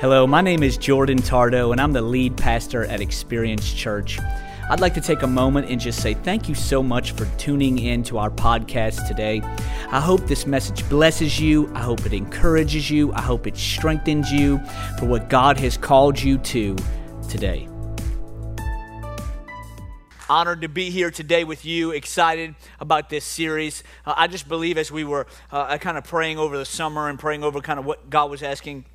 [0.00, 4.18] Hello, my name is Jordan Tardo, and I'm the lead pastor at Experience Church.
[4.68, 7.78] I'd like to take a moment and just say thank you so much for tuning
[7.78, 9.40] in to our podcast today.
[9.92, 11.72] I hope this message blesses you.
[11.74, 13.12] I hope it encourages you.
[13.12, 14.58] I hope it strengthens you
[14.98, 16.76] for what God has called you to
[17.28, 17.68] today.
[20.28, 23.84] Honored to be here today with you, excited about this series.
[24.04, 27.16] Uh, I just believe as we were uh, kind of praying over the summer and
[27.16, 28.86] praying over kind of what God was asking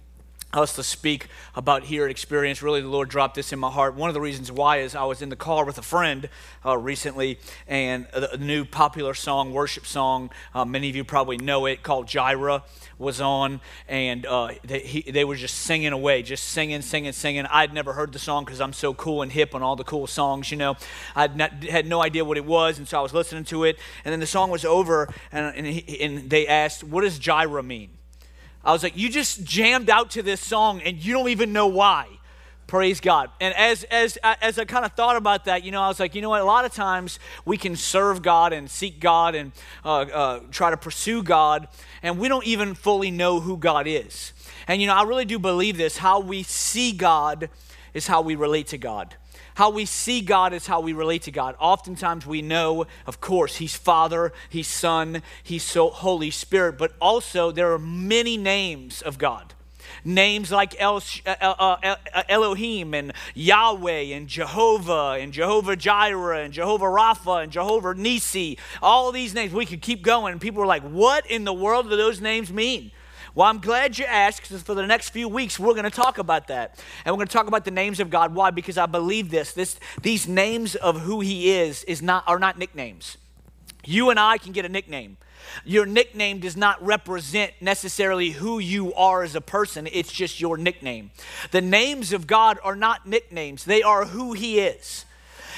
[0.54, 2.64] us to speak about here at Experience.
[2.64, 3.94] Really, the Lord dropped this in my heart.
[3.94, 6.28] One of the reasons why is I was in the car with a friend
[6.66, 11.66] uh, recently, and a, new popular song, worship song, uh, many of you probably know
[11.68, 12.64] it, called Jireh,
[12.98, 17.46] was on, and uh, they, he, they were just singing away, just singing, singing, singing.
[17.46, 20.08] I'd never heard the song because I'm so cool and hip on all the cool
[20.08, 20.78] songs, you know.
[21.16, 21.30] I
[21.70, 24.20] had no idea what it was, and so I was listening to it, and then
[24.20, 27.92] the song was over, and, and, he, and they asked, What does Jireh mean?
[28.64, 31.68] I was like, you just jammed out to this song and you don't even know
[31.68, 32.08] why.
[32.68, 33.32] Praise God.
[33.42, 36.14] And as, as, as I kind of thought about that, you know, I was like,
[36.14, 36.42] you know what?
[36.42, 39.52] A lot of times we can serve God and seek God and
[39.84, 41.68] uh, uh, try to pursue God,
[42.04, 44.34] and we don't even fully know who God is.
[44.68, 45.98] And, you know, I really do believe this.
[45.98, 47.50] How we see God
[47.96, 49.16] is how we relate to God.
[49.56, 51.56] How we see God is how we relate to God.
[51.60, 57.52] Oftentimes we know, of course, He's Father, He's Son, He's so Holy Spirit, but also
[57.52, 59.54] there are many names of God.
[60.06, 66.54] Names like El, uh, uh, uh, Elohim and Yahweh and Jehovah and Jehovah Jireh and
[66.54, 68.58] Jehovah Rapha and Jehovah Nisi.
[68.82, 70.32] All these names, we could keep going.
[70.32, 72.92] And people are like, what in the world do those names mean?
[73.36, 76.18] Well, I'm glad you asked because for the next few weeks we're going to talk
[76.18, 76.84] about that.
[77.06, 78.34] And we're going to talk about the names of God.
[78.34, 78.52] Why?
[78.52, 79.54] Because I believe this.
[79.54, 83.18] this these names of who he is, is not, are not nicknames.
[83.86, 85.18] You and I can get a nickname.
[85.66, 90.58] Your nickname does not represent necessarily who you are as a person, it's just your
[90.58, 91.12] nickname.
[91.52, 95.06] The names of God are not nicknames, they are who He is.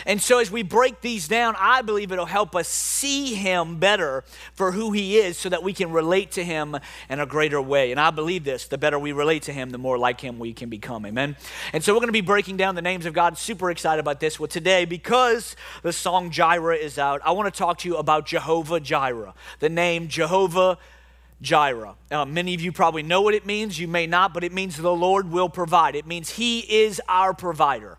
[0.06, 4.24] And so, as we break these down, I believe it'll help us see him better
[4.54, 6.78] for who he is so that we can relate to him
[7.10, 7.92] in a greater way.
[7.92, 10.54] And I believe this the better we relate to him, the more like him we
[10.54, 11.06] can become.
[11.06, 11.36] Amen.
[11.74, 13.38] And so, we're going to be breaking down the names of God.
[13.38, 14.40] Super excited about this.
[14.40, 18.26] Well, today, because the song Jireh is out, I want to talk to you about
[18.26, 20.78] Jehovah Jireh, the name Jehovah
[21.42, 21.96] Jireh.
[22.12, 23.80] Uh, many of you probably know what it means.
[23.80, 25.96] You may not, but it means the Lord will provide.
[25.96, 27.98] It means He is our provider.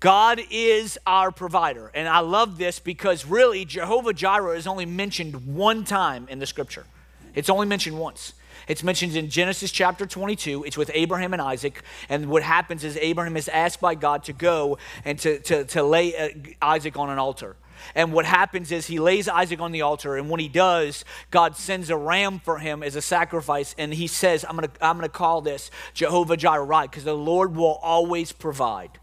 [0.00, 1.90] God is our provider.
[1.92, 6.46] And I love this because really, Jehovah Jireh is only mentioned one time in the
[6.46, 6.86] scripture.
[7.34, 8.34] It's only mentioned once.
[8.68, 10.64] It's mentioned in Genesis chapter 22.
[10.64, 11.82] It's with Abraham and Isaac.
[12.08, 15.82] And what happens is Abraham is asked by God to go and to, to, to
[15.82, 16.28] lay uh,
[16.60, 17.56] Isaac on an altar.
[17.94, 21.56] And what happens is he lays Isaac on the altar, and when he does, God
[21.56, 23.74] sends a ram for him as a sacrifice.
[23.78, 27.78] And he says, I'm to I'm to call this Jehovah Jireh, because the Lord will
[27.80, 28.98] always provide.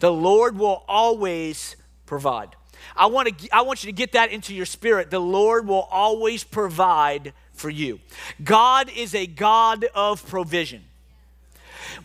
[0.00, 2.56] The Lord will always provide.
[2.96, 5.10] I want, to, I want you to get that into your spirit.
[5.10, 8.00] The Lord will always provide for you.
[8.42, 10.84] God is a God of provision.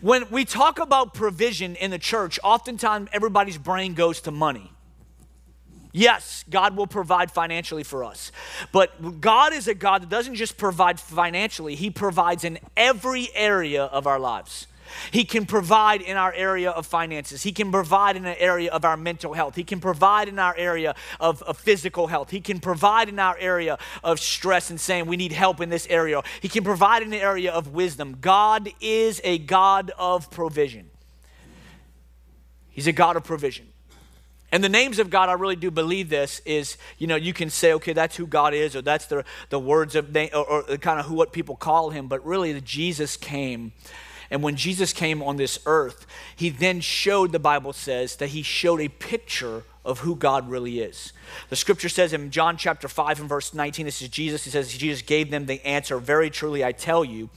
[0.00, 4.70] When we talk about provision in the church, oftentimes everybody's brain goes to money.
[5.92, 8.30] Yes, God will provide financially for us.
[8.72, 13.84] But God is a God that doesn't just provide financially, He provides in every area
[13.84, 14.66] of our lives.
[15.10, 17.42] He can provide in our area of finances.
[17.42, 19.56] He can provide in the area of our mental health.
[19.56, 22.30] He can provide in our area of, of physical health.
[22.30, 25.86] He can provide in our area of stress and saying we need help in this
[25.88, 26.22] area.
[26.40, 28.18] He can provide in the area of wisdom.
[28.20, 30.90] God is a God of provision.
[32.70, 33.66] He's a God of provision.
[34.52, 37.50] And the names of God, I really do believe this is, you know, you can
[37.50, 40.98] say, okay, that's who God is, or that's the, the words of, or, or kind
[40.98, 43.72] of who what people call him, but really Jesus came
[44.30, 48.42] and when Jesus came on this earth, he then showed, the Bible says, that he
[48.42, 51.12] showed a picture of who God really is.
[51.48, 54.44] The scripture says in John chapter 5 and verse 19, this is Jesus.
[54.44, 57.30] He says, Jesus gave them the answer, Very truly, I tell you,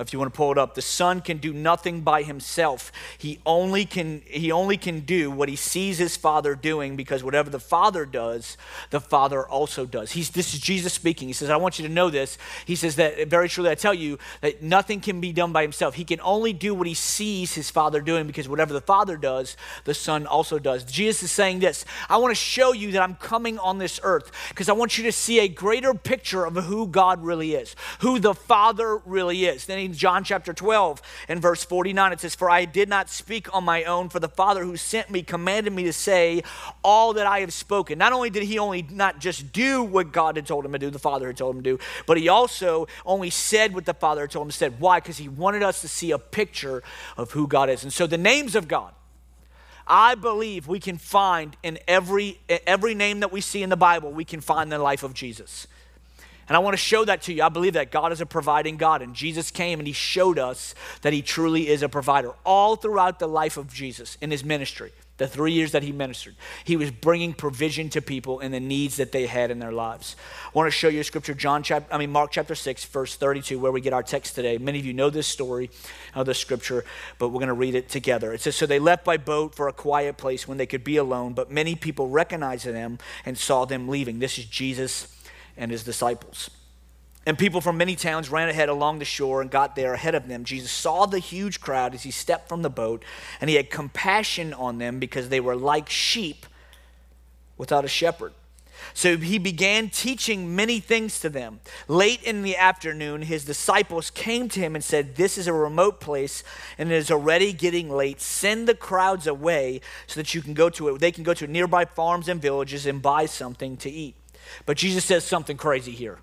[0.00, 2.92] if you want to pull it up the son can do nothing by himself.
[3.18, 7.50] He only can he only can do what he sees his father doing because whatever
[7.50, 8.56] the father does
[8.90, 10.12] the father also does.
[10.12, 11.28] He's this is jesus speaking.
[11.28, 12.38] He says i want you to know this.
[12.64, 15.94] He says that very truly i tell you that nothing can be done by himself.
[15.94, 19.56] He can only do what he sees his father doing because whatever the father does
[19.84, 20.84] the son also does.
[20.84, 24.30] Jesus is saying this I want to show you that I'm coming on this earth
[24.48, 28.18] because I want you to see a greater picture of who God really is, who
[28.18, 29.66] the Father really is.
[29.66, 33.54] Then in John chapter 12 and verse 49, it says, For I did not speak
[33.54, 36.42] on my own, for the Father who sent me commanded me to say
[36.82, 37.98] all that I have spoken.
[37.98, 40.90] Not only did he only not just do what God had told him to do,
[40.90, 44.22] the Father had told him to do, but he also only said what the Father
[44.22, 44.68] had told him to say.
[44.68, 45.00] Why?
[45.00, 46.82] Because he wanted us to see a picture
[47.16, 47.82] of who God is.
[47.82, 48.92] And so the names of God,
[49.86, 54.12] I believe we can find in every, every name that we see in the Bible,
[54.12, 55.66] we can find the life of Jesus.
[56.48, 57.44] And I want to show that to you.
[57.44, 60.74] I believe that God is a providing God, and Jesus came and He showed us
[61.02, 64.92] that He truly is a provider all throughout the life of Jesus in His ministry
[65.20, 66.34] the three years that he ministered.
[66.64, 70.16] He was bringing provision to people and the needs that they had in their lives.
[70.46, 73.16] I want to show you a scripture, John chapter, I mean Mark chapter 6, verse
[73.16, 74.56] 32, where we get our text today.
[74.56, 75.70] Many of you know this story
[76.14, 76.86] of the scripture,
[77.18, 78.32] but we're going to read it together.
[78.32, 80.96] It says, So they left by boat for a quiet place when they could be
[80.96, 84.20] alone, but many people recognized them and saw them leaving.
[84.20, 85.14] This is Jesus
[85.54, 86.48] and his disciples.
[87.30, 90.26] And people from many towns ran ahead along the shore and got there ahead of
[90.26, 90.42] them.
[90.42, 93.04] Jesus saw the huge crowd as he stepped from the boat,
[93.40, 96.44] and he had compassion on them because they were like sheep
[97.56, 98.32] without a shepherd.
[98.94, 101.60] So he began teaching many things to them.
[101.86, 106.00] Late in the afternoon, his disciples came to him and said, This is a remote
[106.00, 106.42] place
[106.78, 108.20] and it is already getting late.
[108.20, 110.98] Send the crowds away so that you can go to it.
[110.98, 114.16] They can go to nearby farms and villages and buy something to eat.
[114.66, 116.18] But Jesus says something crazy here.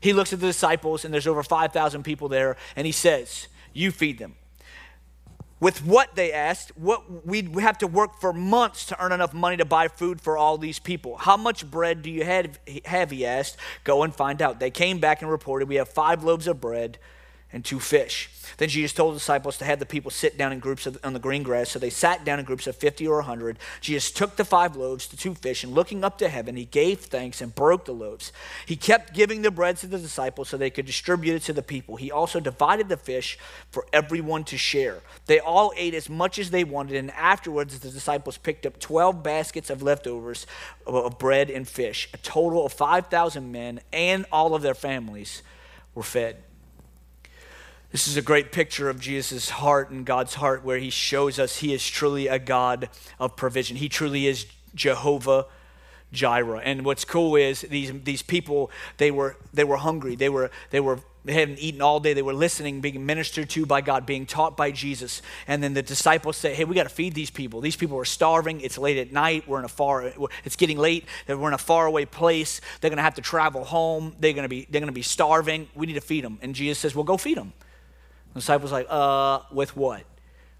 [0.00, 3.90] He looks at the disciples, and there's over 5,000 people there, and he says, You
[3.90, 4.36] feed them.
[5.60, 9.58] With what they asked, what we have to work for months to earn enough money
[9.58, 11.18] to buy food for all these people.
[11.18, 12.58] How much bread do you have?
[12.86, 13.58] Have he asked.
[13.84, 14.58] Go and find out.
[14.58, 16.98] They came back and reported, We have five loaves of bread
[17.52, 18.30] and two fish.
[18.56, 21.12] Then Jesus told the disciples to have the people sit down in groups of, on
[21.12, 21.70] the green grass.
[21.70, 23.58] So they sat down in groups of 50 or 100.
[23.80, 27.00] Jesus took the five loaves, the two fish, and looking up to heaven, he gave
[27.00, 28.32] thanks and broke the loaves.
[28.66, 31.62] He kept giving the bread to the disciples so they could distribute it to the
[31.62, 31.96] people.
[31.96, 33.38] He also divided the fish
[33.70, 34.98] for everyone to share.
[35.26, 39.22] They all ate as much as they wanted, and afterwards the disciples picked up 12
[39.22, 40.46] baskets of leftovers
[40.86, 42.08] of bread and fish.
[42.12, 45.42] A total of 5,000 men and all of their families
[45.94, 46.42] were fed.
[47.92, 51.56] This is a great picture of Jesus' heart and God's heart where he shows us
[51.56, 52.88] he is truly a God
[53.18, 53.76] of provision.
[53.76, 54.46] He truly is
[54.76, 55.46] Jehovah
[56.12, 56.60] Jireh.
[56.64, 60.14] And what's cool is these, these people, they were, they were hungry.
[60.14, 62.14] They, were, they, were, they hadn't eaten all day.
[62.14, 65.20] They were listening, being ministered to by God, being taught by Jesus.
[65.48, 67.60] And then the disciples say, hey, we got to feed these people.
[67.60, 68.60] These people are starving.
[68.60, 69.48] It's late at night.
[69.48, 70.12] We're in a far,
[70.44, 71.06] it's getting late.
[71.26, 72.60] We're in a faraway place.
[72.80, 74.14] They're going to have to travel home.
[74.20, 75.68] They're going to be, they're going to be starving.
[75.74, 76.38] We need to feed them.
[76.40, 77.52] And Jesus says, well, go feed them.
[78.34, 80.04] The disciples like, uh, with what?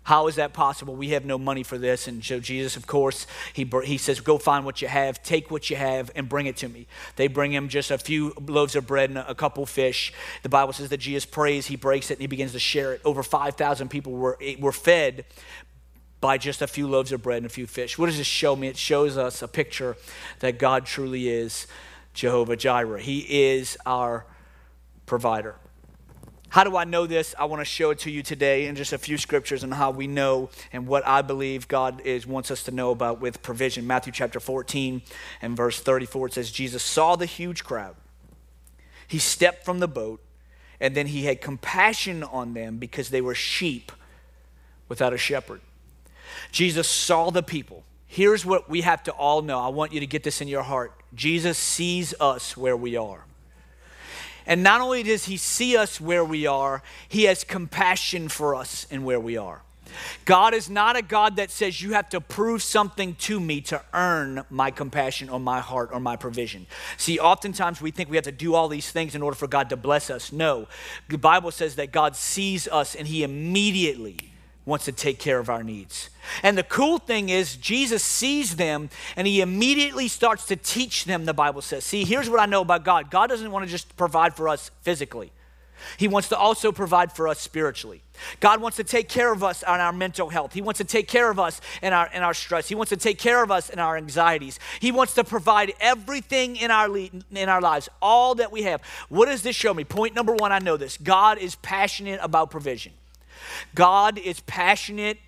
[0.03, 0.97] How is that possible?
[0.97, 2.09] We have no money for this.
[2.09, 5.69] And so Jesus, of course, he, he says, Go find what you have, take what
[5.69, 6.87] you have, and bring it to me.
[7.17, 10.13] They bring him just a few loaves of bread and a couple fish.
[10.43, 13.03] The Bible says that Jesus prays, he breaks it, and he begins to share it.
[13.05, 15.27] Over 5,000 people were, were fed
[16.21, 17.99] by just a few loaves of bread and a few fish.
[17.99, 18.69] What does this show me?
[18.69, 19.97] It shows us a picture
[20.41, 21.67] that God truly is
[22.15, 23.01] Jehovah Jireh.
[23.01, 24.27] He is our
[25.07, 25.57] provider.
[26.51, 27.33] How do I know this?
[27.39, 29.93] I want to show it to you today in just a few scriptures on how
[29.93, 33.87] we know and what I believe God is wants us to know about with provision.
[33.87, 35.01] Matthew chapter 14
[35.43, 37.95] and verse 34 it says Jesus saw the huge crowd.
[39.07, 40.21] He stepped from the boat
[40.81, 43.93] and then he had compassion on them because they were sheep
[44.89, 45.61] without a shepherd.
[46.51, 47.85] Jesus saw the people.
[48.09, 49.61] Here's what we have to all know.
[49.61, 51.01] I want you to get this in your heart.
[51.15, 53.25] Jesus sees us where we are.
[54.51, 58.85] And not only does he see us where we are, he has compassion for us
[58.91, 59.63] and where we are.
[60.25, 63.81] God is not a God that says you have to prove something to me to
[63.95, 66.67] earn my compassion or my heart or my provision.
[66.97, 69.71] See, oftentimes we think we have to do all these things in order for God
[69.71, 70.33] to bless us.
[70.33, 70.67] No,
[71.09, 74.30] the Bible says that God sees us and he immediately
[74.71, 76.09] wants to take care of our needs.
[76.43, 81.25] And the cool thing is, Jesus sees them and he immediately starts to teach them,
[81.25, 81.85] the Bible says.
[81.85, 84.71] See, here's what I know about God God doesn't want to just provide for us
[84.83, 85.33] physically,
[85.99, 88.01] He wants to also provide for us spiritually.
[88.39, 90.53] God wants to take care of us on our mental health.
[90.53, 92.69] He wants to take care of us in our, in our stress.
[92.69, 94.59] He wants to take care of us in our anxieties.
[94.79, 98.83] He wants to provide everything in our, in our lives, all that we have.
[99.09, 99.85] What does this show me?
[99.85, 102.93] Point number one, I know this God is passionate about provision.
[103.75, 105.19] God is passionate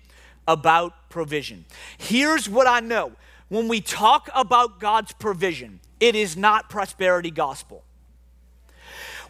[0.47, 1.65] about provision.
[1.97, 3.13] Here's what I know
[3.49, 7.83] when we talk about God's provision, it is not prosperity gospel.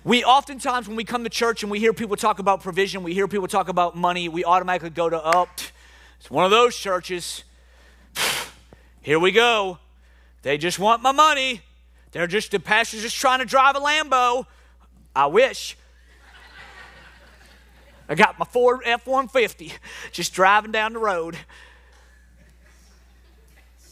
[0.05, 3.13] We oftentimes, when we come to church and we hear people talk about provision, we
[3.13, 5.47] hear people talk about money, we automatically go to, oh,
[6.19, 7.43] it's one of those churches.
[9.01, 9.77] Here we go.
[10.41, 11.61] They just want my money.
[12.11, 14.45] They're just, the pastor's just trying to drive a Lambo.
[15.15, 15.77] I wish.
[18.09, 19.73] I got my Ford F 150
[20.11, 21.37] just driving down the road.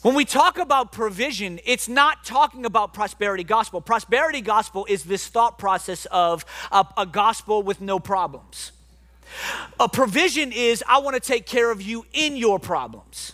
[0.01, 3.81] When we talk about provision, it's not talking about prosperity gospel.
[3.81, 8.71] Prosperity gospel is this thought process of a, a gospel with no problems.
[9.79, 13.33] A provision is I want to take care of you in your problems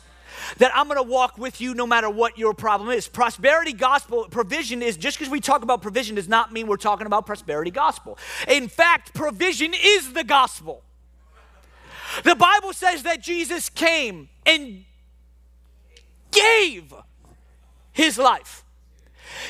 [0.58, 3.08] that I'm going to walk with you no matter what your problem is.
[3.08, 7.08] Prosperity gospel provision is just because we talk about provision does not mean we're talking
[7.08, 8.18] about prosperity gospel.
[8.48, 10.84] In fact, provision is the gospel.
[12.24, 14.86] The Bible says that Jesus came and
[16.32, 16.94] gave
[17.92, 18.64] his life.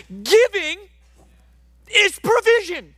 [0.09, 0.79] Giving
[1.87, 2.95] is provision.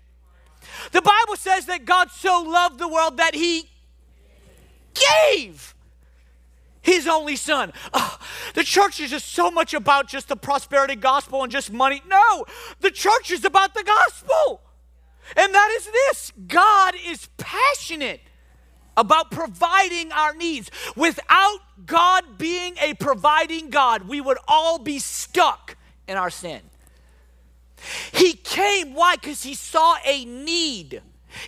[0.92, 3.70] The Bible says that God so loved the world that he
[4.94, 5.76] gave
[6.90, 7.72] his only son.
[7.94, 8.18] Oh,
[8.56, 12.02] the church is just so much about just the prosperity gospel and just money.
[12.08, 12.46] No,
[12.82, 14.62] the church is about the gospel.
[15.38, 18.22] And that is this God is passionate
[18.98, 20.72] about providing our needs.
[20.96, 25.78] Without God being a providing God, we would all be stuck
[26.08, 26.62] in our sin.
[28.12, 29.16] He came, why?
[29.16, 31.02] Because he saw a need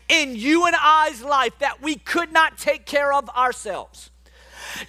[0.08, 4.11] in you and I's life that we could not take care of ourselves.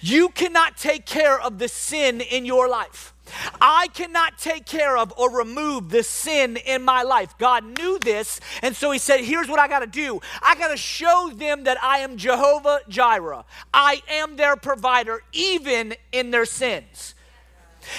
[0.01, 3.13] You cannot take care of the sin in your life.
[3.61, 7.37] I cannot take care of or remove the sin in my life.
[7.37, 10.69] God knew this, and so He said, Here's what I got to do I got
[10.69, 13.45] to show them that I am Jehovah Jireh.
[13.73, 17.12] I am their provider, even in their sins.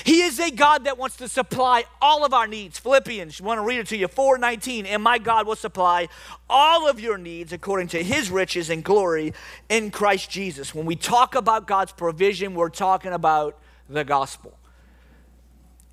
[0.05, 2.79] He is a God that wants to supply all of our needs.
[2.79, 4.87] Philippians, you want to read it to you, 419.
[4.87, 6.09] And my God will supply
[6.49, 9.33] all of your needs according to his riches and glory
[9.69, 10.75] in Christ Jesus.
[10.75, 14.59] When we talk about God's provision, we're talking about the gospel.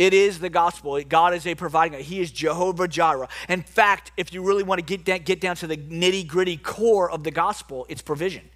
[0.02, 1.00] It is the gospel.
[1.04, 2.04] God is a providing.
[2.04, 3.28] He is Jehovah Jireh.
[3.48, 7.12] In fact, if you really want to get get down to the nitty gritty core
[7.12, 8.50] of the gospel, it's provision.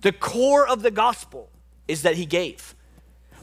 [0.00, 1.50] The core of the gospel
[1.88, 2.74] is that He gave.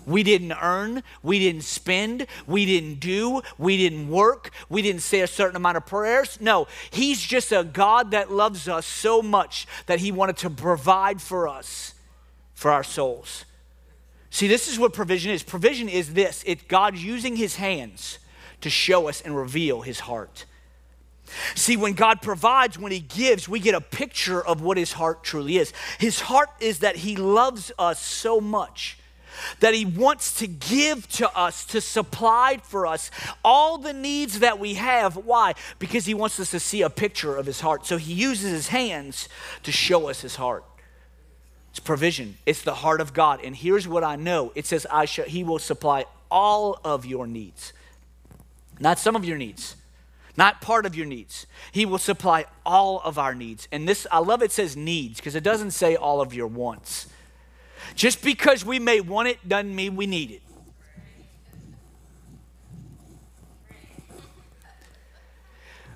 [0.08, 5.20] We didn't earn, we didn't spend, we didn't do, we didn't work, we didn't say
[5.20, 6.40] a certain amount of prayers.
[6.40, 11.22] No, He's just a God that loves us so much that He wanted to provide
[11.22, 11.94] for us,
[12.54, 13.44] for our souls.
[14.30, 15.44] See, this is what provision is.
[15.44, 18.20] Provision is this it's God using His hands
[18.62, 20.46] to show us and reveal His heart.
[21.54, 25.26] See, when God provides, when He gives, we get a picture of what His heart
[25.26, 25.74] truly is.
[26.00, 28.98] His heart is that He loves us so much
[29.60, 33.12] that He wants to give to us, to supply for us
[33.44, 35.16] all the needs that we have.
[35.16, 35.54] Why?
[35.80, 37.86] Because He wants us to see a picture of His heart.
[37.86, 39.30] So He uses His hands
[39.64, 40.64] to show us His heart.
[41.72, 43.42] It's provision, it's the heart of God.
[43.44, 47.28] And here's what I know it says, I shall, He will supply all of your
[47.28, 47.74] needs,
[48.80, 49.76] not some of your needs
[50.38, 51.48] not part of your needs.
[51.72, 53.68] He will supply all of our needs.
[53.72, 57.08] And this, I love it says needs because it doesn't say all of your wants.
[57.98, 60.44] Just because we may want it doesn't mean we need it.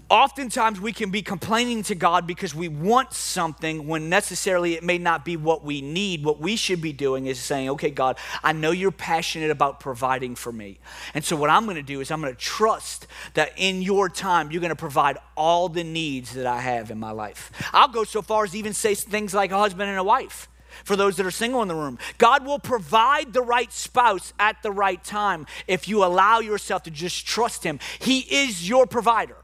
[0.09, 4.97] Oftentimes, we can be complaining to God because we want something when necessarily it may
[4.97, 6.25] not be what we need.
[6.25, 10.35] What we should be doing is saying, Okay, God, I know you're passionate about providing
[10.35, 10.79] for me.
[11.13, 14.09] And so, what I'm going to do is I'm going to trust that in your
[14.09, 17.51] time, you're going to provide all the needs that I have in my life.
[17.71, 20.49] I'll go so far as even say things like a husband and a wife
[20.83, 21.97] for those that are single in the room.
[22.17, 26.91] God will provide the right spouse at the right time if you allow yourself to
[26.91, 27.79] just trust Him.
[27.99, 29.37] He is your provider.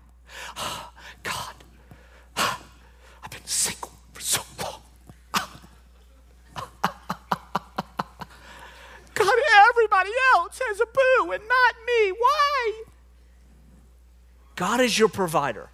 [1.23, 1.55] God,
[2.37, 4.81] I've been single for so long.
[9.13, 9.35] God,
[9.69, 12.11] everybody else has a boo and not me.
[12.11, 12.83] Why?
[14.55, 15.69] God is your provider.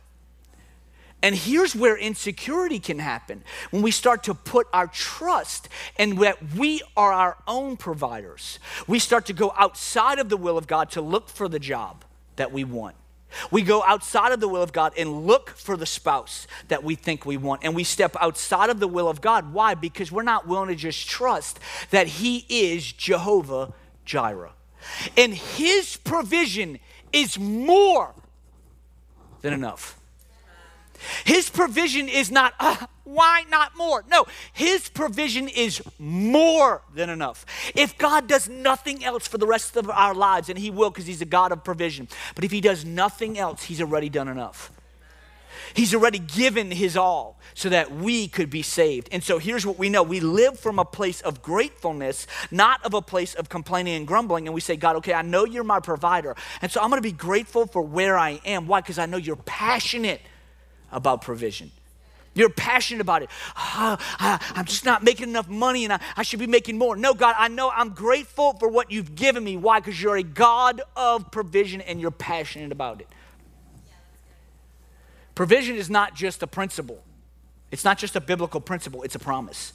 [1.24, 6.53] And here's where insecurity can happen when we start to put our trust in that
[6.53, 8.60] we are our own providers.
[8.88, 12.03] We start to go outside of the will of God to look for the job
[12.36, 12.98] that we want.
[13.51, 16.96] We go outside of the will of God and look for the spouse that we
[16.96, 17.63] think we want.
[17.63, 19.53] And we step outside of the will of God.
[19.53, 19.75] Why?
[19.75, 21.58] Because we're not willing to just trust
[21.89, 24.51] that He is Jehovah Jireh.
[25.15, 26.80] And His provision
[27.13, 28.13] is more
[29.42, 30.00] than enough.
[31.25, 34.03] His provision is not, uh, why not more?
[34.10, 37.45] No, His provision is more than enough.
[37.75, 41.05] If God does nothing else for the rest of our lives, and He will because
[41.05, 44.72] He's a God of provision, but if He does nothing else, He's already done enough.
[45.74, 49.10] He's already given his all so that we could be saved.
[49.12, 52.93] And so here's what we know we live from a place of gratefulness, not of
[52.93, 54.48] a place of complaining and grumbling.
[54.48, 56.36] And we say, God, okay, I know you're my provider.
[56.62, 58.67] And so I'm going to be grateful for where I am.
[58.67, 58.81] Why?
[58.81, 60.22] Because I know you're passionate
[60.93, 61.71] about provision.
[62.35, 63.29] You're passionate about it.
[63.55, 66.95] Oh, I, am just not making enough money and I, I should be making more.
[66.95, 69.55] No, God, I know I'm grateful for what you've given me.
[69.55, 69.79] Why?
[69.79, 73.07] Because you're a God of provision and you're passionate about it.
[75.35, 77.03] Provision is not just a principle,
[77.71, 79.73] it's not just a biblical principle, it's a promise.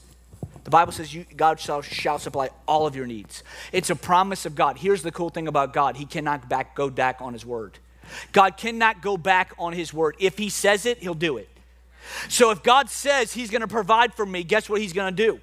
[0.64, 3.42] The Bible says you, God shall, shall, supply all of your needs.
[3.72, 4.76] It's a promise of God.
[4.76, 7.78] Here's the cool thing about God He cannot back, go back on His word.
[8.32, 10.16] God cannot go back on His word.
[10.18, 11.48] If He says it, He'll do it.
[12.28, 15.24] So if God says He's going to provide for me, guess what He's going to
[15.24, 15.40] do?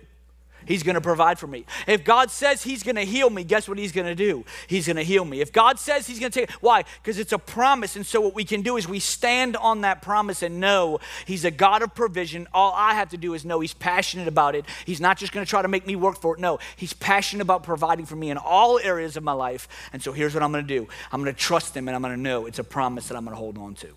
[0.65, 1.65] He's going to provide for me.
[1.87, 4.43] If God says He's going to heal me, guess what He's going to do?
[4.67, 5.41] He's going to heal me.
[5.41, 6.83] If God says He's going to take, why?
[7.01, 7.95] Because it's a promise.
[7.95, 11.45] And so what we can do is we stand on that promise and know He's
[11.45, 12.47] a God of provision.
[12.53, 14.65] All I have to do is know He's passionate about it.
[14.85, 16.39] He's not just going to try to make me work for it.
[16.39, 19.67] No, He's passionate about providing for me in all areas of my life.
[19.93, 22.01] And so here's what I'm going to do I'm going to trust Him and I'm
[22.01, 23.89] going to know it's a promise that I'm going to hold on to.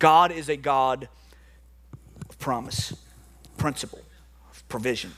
[0.00, 1.08] God is a God
[2.28, 2.92] of promise,
[3.56, 4.00] principle,
[4.50, 5.12] of provision.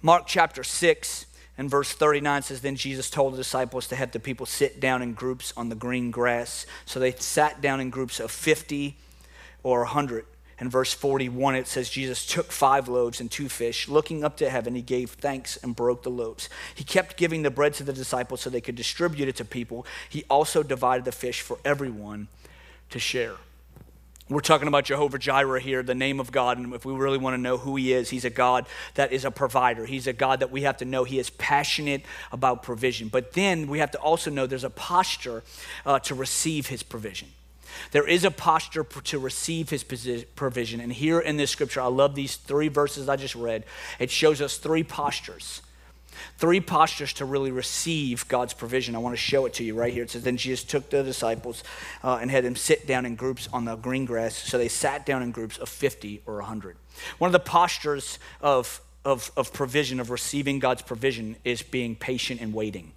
[0.00, 1.26] Mark chapter 6
[1.56, 5.02] and verse 39 says, Then Jesus told the disciples to have the people sit down
[5.02, 6.66] in groups on the green grass.
[6.86, 8.96] So they sat down in groups of 50
[9.64, 10.24] or 100.
[10.60, 13.88] In verse 41, it says, Jesus took five loaves and two fish.
[13.88, 16.48] Looking up to heaven, he gave thanks and broke the loaves.
[16.74, 19.86] He kept giving the bread to the disciples so they could distribute it to people.
[20.08, 22.28] He also divided the fish for everyone
[22.90, 23.36] to share.
[24.30, 26.58] We're talking about Jehovah Jireh here, the name of God.
[26.58, 29.24] And if we really want to know who He is, He's a God that is
[29.24, 29.86] a provider.
[29.86, 33.08] He's a God that we have to know He is passionate about provision.
[33.08, 35.42] But then we have to also know there's a posture
[35.86, 37.28] uh, to receive His provision.
[37.92, 39.82] There is a posture to receive His
[40.36, 40.80] provision.
[40.80, 43.64] And here in this scripture, I love these three verses I just read.
[43.98, 45.62] It shows us three postures
[46.36, 48.94] Three postures to really receive God's provision.
[48.94, 50.04] I want to show it to you right here.
[50.04, 51.64] It says, Then Jesus took the disciples
[52.02, 54.36] uh, and had them sit down in groups on the green grass.
[54.36, 56.76] So they sat down in groups of 50 or 100.
[57.18, 62.40] One of the postures of, of, of provision, of receiving God's provision, is being patient
[62.40, 62.92] and waiting.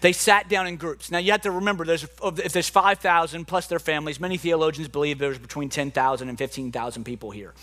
[0.00, 1.10] They sat down in groups.
[1.10, 5.18] Now you have to remember, there's, if there's 5,000 plus their families, many theologians believe
[5.18, 7.54] there's between 10,000 and 15,000 people here.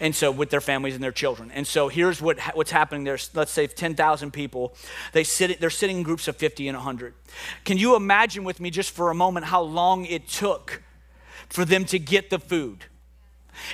[0.00, 1.50] And so with their families and their children.
[1.50, 3.04] And so here's what, what's happening.
[3.04, 4.74] There's, let's say 10,000 people.
[5.12, 7.14] They sit, they're sitting in groups of 50 and 100.
[7.64, 10.82] Can you imagine with me just for a moment how long it took
[11.48, 12.86] for them to get the food?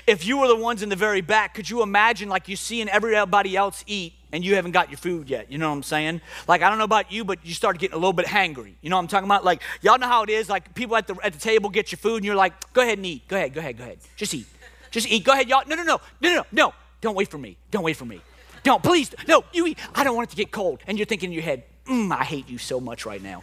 [0.06, 2.72] If you were the ones in the very back, could you imagine like you see
[2.72, 5.52] seeing everybody else eat and you haven't got your food yet?
[5.52, 6.20] You know what I'm saying?
[6.48, 8.74] Like I don't know about you, but you start getting a little bit hangry.
[8.80, 9.44] You know what I'm talking about?
[9.44, 10.48] Like y'all know how it is.
[10.48, 12.98] Like people at the at the table get your food and you're like, go ahead
[12.98, 13.28] and eat.
[13.28, 13.98] Go ahead, go ahead, go ahead.
[14.16, 14.46] Just eat.
[14.90, 15.24] Just eat.
[15.24, 15.62] Go ahead, y'all.
[15.66, 16.74] No, no, no, no, no, no.
[17.00, 17.56] Don't wait for me.
[17.70, 18.20] Don't wait for me.
[18.62, 19.14] Don't please.
[19.26, 19.78] No, you eat.
[19.94, 20.80] I don't want it to get cold.
[20.86, 23.42] And you're thinking in your head, mm, I hate you so much right now.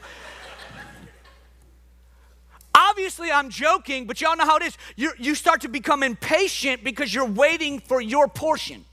[2.73, 4.78] Obviously, I'm joking, but y'all know how it is.
[4.95, 8.86] you you start to become impatient because you're waiting for your portion.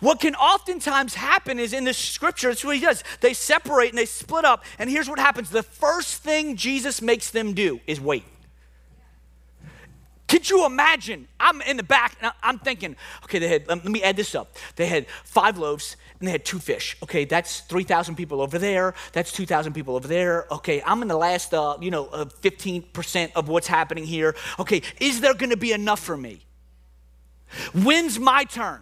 [0.00, 3.04] What can oftentimes happen is in the scripture, that's what he does.
[3.20, 4.64] They separate and they split up.
[4.78, 8.24] And here's what happens the first thing Jesus makes them do is wait.
[10.26, 11.28] Could you imagine?
[11.38, 14.56] I'm in the back and I'm thinking, okay, they had, let me add this up.
[14.74, 16.96] They had five loaves and they had two fish.
[17.02, 18.94] Okay, that's 3,000 people over there.
[19.12, 20.46] That's 2,000 people over there.
[20.50, 24.34] Okay, I'm in the last, uh, you know, uh, 15% of what's happening here.
[24.58, 26.40] Okay, is there to be enough for me?
[27.72, 28.80] When's my turn?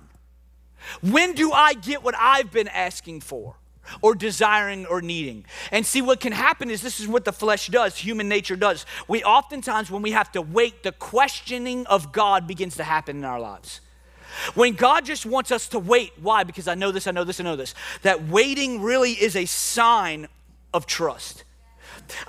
[1.01, 3.57] When do I get what I've been asking for?
[4.01, 5.45] or desiring or needing.
[5.71, 8.87] And see, what can happen is this is what the flesh does, human nature does.
[9.09, 13.25] We oftentimes, when we have to wait, the questioning of God begins to happen in
[13.25, 13.81] our lives.
[14.55, 16.45] When God just wants us to wait, why?
[16.45, 17.75] Because I know this, I know this, I know this.
[18.03, 20.29] That waiting really is a sign
[20.73, 21.45] of trust.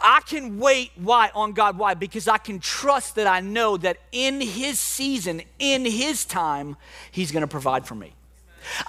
[0.02, 3.98] I can wait why on God why because I can trust that I know that
[4.12, 6.78] in his season in his time
[7.12, 8.14] he's going to provide for me.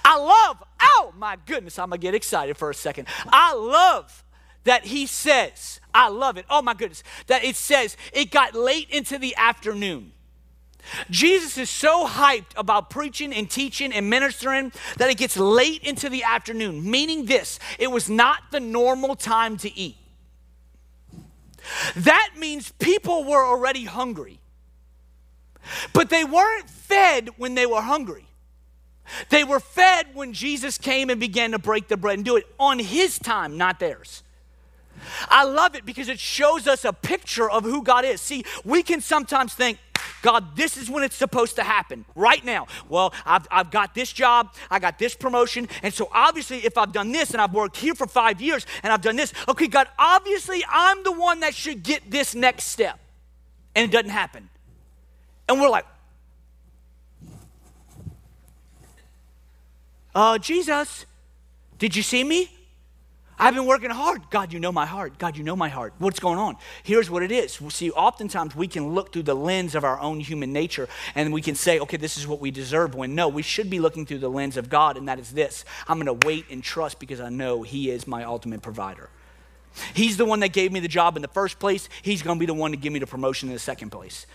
[0.03, 3.07] I love, oh my goodness, I'm gonna get excited for a second.
[3.27, 4.23] I love
[4.63, 8.89] that he says, I love it, oh my goodness, that it says it got late
[8.89, 10.11] into the afternoon.
[11.09, 16.09] Jesus is so hyped about preaching and teaching and ministering that it gets late into
[16.09, 19.97] the afternoon, meaning this it was not the normal time to eat.
[21.95, 24.39] That means people were already hungry,
[25.93, 28.27] but they weren't fed when they were hungry.
[29.29, 32.47] They were fed when Jesus came and began to break the bread and do it
[32.59, 34.23] on his time, not theirs.
[35.27, 38.21] I love it because it shows us a picture of who God is.
[38.21, 39.77] See, we can sometimes think,
[40.21, 42.67] God, this is when it's supposed to happen, right now.
[42.89, 46.91] Well, I've, I've got this job, I got this promotion, and so obviously, if I've
[46.91, 49.87] done this and I've worked here for five years and I've done this, okay, God,
[49.99, 52.99] obviously, I'm the one that should get this next step.
[53.75, 54.49] And it doesn't happen.
[55.47, 55.85] And we're like,
[60.15, 61.05] uh, Jesus,
[61.77, 62.49] did you see me?
[63.37, 64.21] I've been working hard.
[64.29, 65.17] God, you know my heart.
[65.17, 65.93] God, you know my heart.
[65.97, 66.55] What's going on?
[66.83, 67.59] Here's what it is.
[67.69, 71.41] See, oftentimes we can look through the lens of our own human nature and we
[71.41, 72.95] can say, okay, this is what we deserve.
[72.95, 75.65] When no, we should be looking through the lens of God, and that is this
[75.87, 79.09] I'm going to wait and trust because I know He is my ultimate provider.
[79.93, 81.89] He's the one that gave me the job in the first place.
[82.01, 84.25] He's going to be the one to give me the promotion in the second place.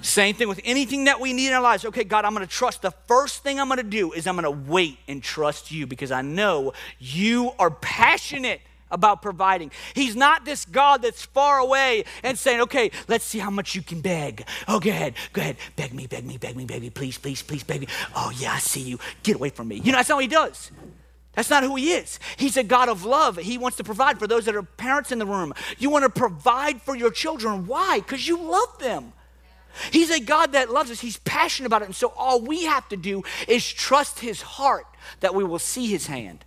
[0.00, 1.84] Same thing with anything that we need in our lives.
[1.84, 2.82] Okay, God, I'm going to trust.
[2.82, 5.86] The first thing I'm going to do is I'm going to wait and trust you
[5.86, 9.70] because I know you are passionate about providing.
[9.94, 13.82] He's not this God that's far away and saying, okay, let's see how much you
[13.82, 14.46] can beg.
[14.68, 15.56] Oh, go ahead, go ahead.
[15.76, 17.86] Beg me, beg me, beg me, beg me, please, please, please, beg me.
[18.14, 18.98] Oh, yeah, I see you.
[19.22, 19.76] Get away from me.
[19.76, 20.70] You know, that's not what he does.
[21.34, 22.20] That's not who he is.
[22.36, 23.38] He's a God of love.
[23.38, 25.54] He wants to provide for those that are parents in the room.
[25.78, 27.66] You want to provide for your children.
[27.66, 28.00] Why?
[28.00, 29.14] Because you love them.
[29.90, 31.00] He's a God that loves us.
[31.00, 31.86] He's passionate about it.
[31.86, 34.86] And so all we have to do is trust his heart
[35.20, 36.44] that we will see his hand.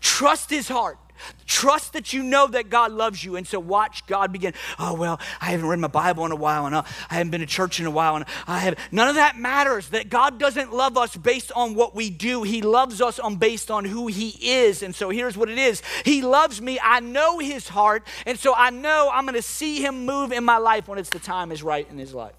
[0.00, 0.98] Trust his heart.
[1.46, 3.36] Trust that you know that God loves you.
[3.36, 4.54] And so watch God begin.
[4.78, 7.40] Oh, well, I haven't read my Bible in a while, and uh, I haven't been
[7.40, 9.88] to church in a while, and I have none of that matters.
[9.88, 12.42] That God doesn't love us based on what we do.
[12.42, 14.82] He loves us on based on who He is.
[14.82, 15.82] And so here's what it is.
[16.04, 16.78] He loves me.
[16.82, 20.58] I know His heart, and so I know I'm gonna see Him move in my
[20.58, 22.34] life when it's the time is right in His life.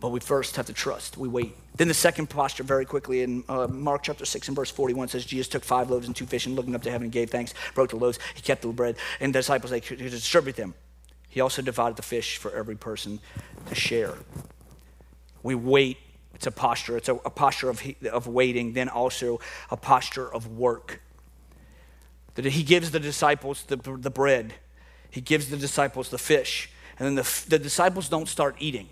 [0.00, 1.16] But we first have to trust.
[1.16, 1.56] We wait.
[1.76, 5.24] Then the second posture, very quickly, in uh, Mark chapter 6 and verse 41 says,
[5.24, 7.90] Jesus took five loaves and two fish and looking up to heaven gave thanks, broke
[7.90, 10.74] the loaves, he kept the bread, and the disciples, they could distribute them.
[11.28, 13.18] He also divided the fish for every person
[13.66, 14.14] to share.
[15.42, 15.98] We wait.
[16.34, 16.96] It's a posture.
[16.96, 21.00] It's a, a posture of, of waiting, then also a posture of work.
[22.34, 24.54] That he gives the disciples the, the bread,
[25.10, 28.88] he gives the disciples the fish, and then the, the disciples don't start eating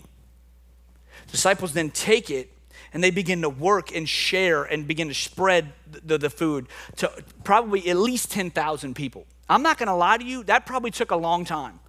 [1.31, 2.51] Disciples then take it
[2.93, 5.73] and they begin to work and share and begin to spread
[6.05, 7.11] the, the food to
[7.43, 9.25] probably at least 10,000 people.
[9.49, 11.79] I'm not going to lie to you, that probably took a long time.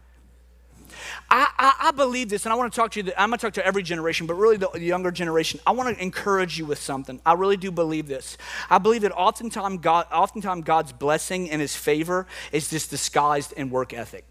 [1.31, 3.13] I, I, I, believe this, and I want to talk to you.
[3.17, 5.61] I'm going to talk to every generation, but really the, younger generation.
[5.67, 7.21] I want to encourage you with something.
[7.27, 8.37] I really do believe this.
[8.71, 13.71] I believe that oftentimes, God, oftentimes God's blessing and His favor is just disguised in
[13.71, 14.25] work ethic.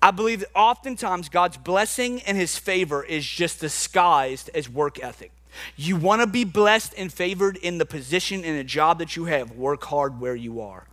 [0.00, 5.32] I believe that oftentimes God's blessing and his favor is just disguised as work ethic.
[5.76, 9.24] You want to be blessed and favored in the position in the job that you
[9.24, 10.86] have, work hard where you are.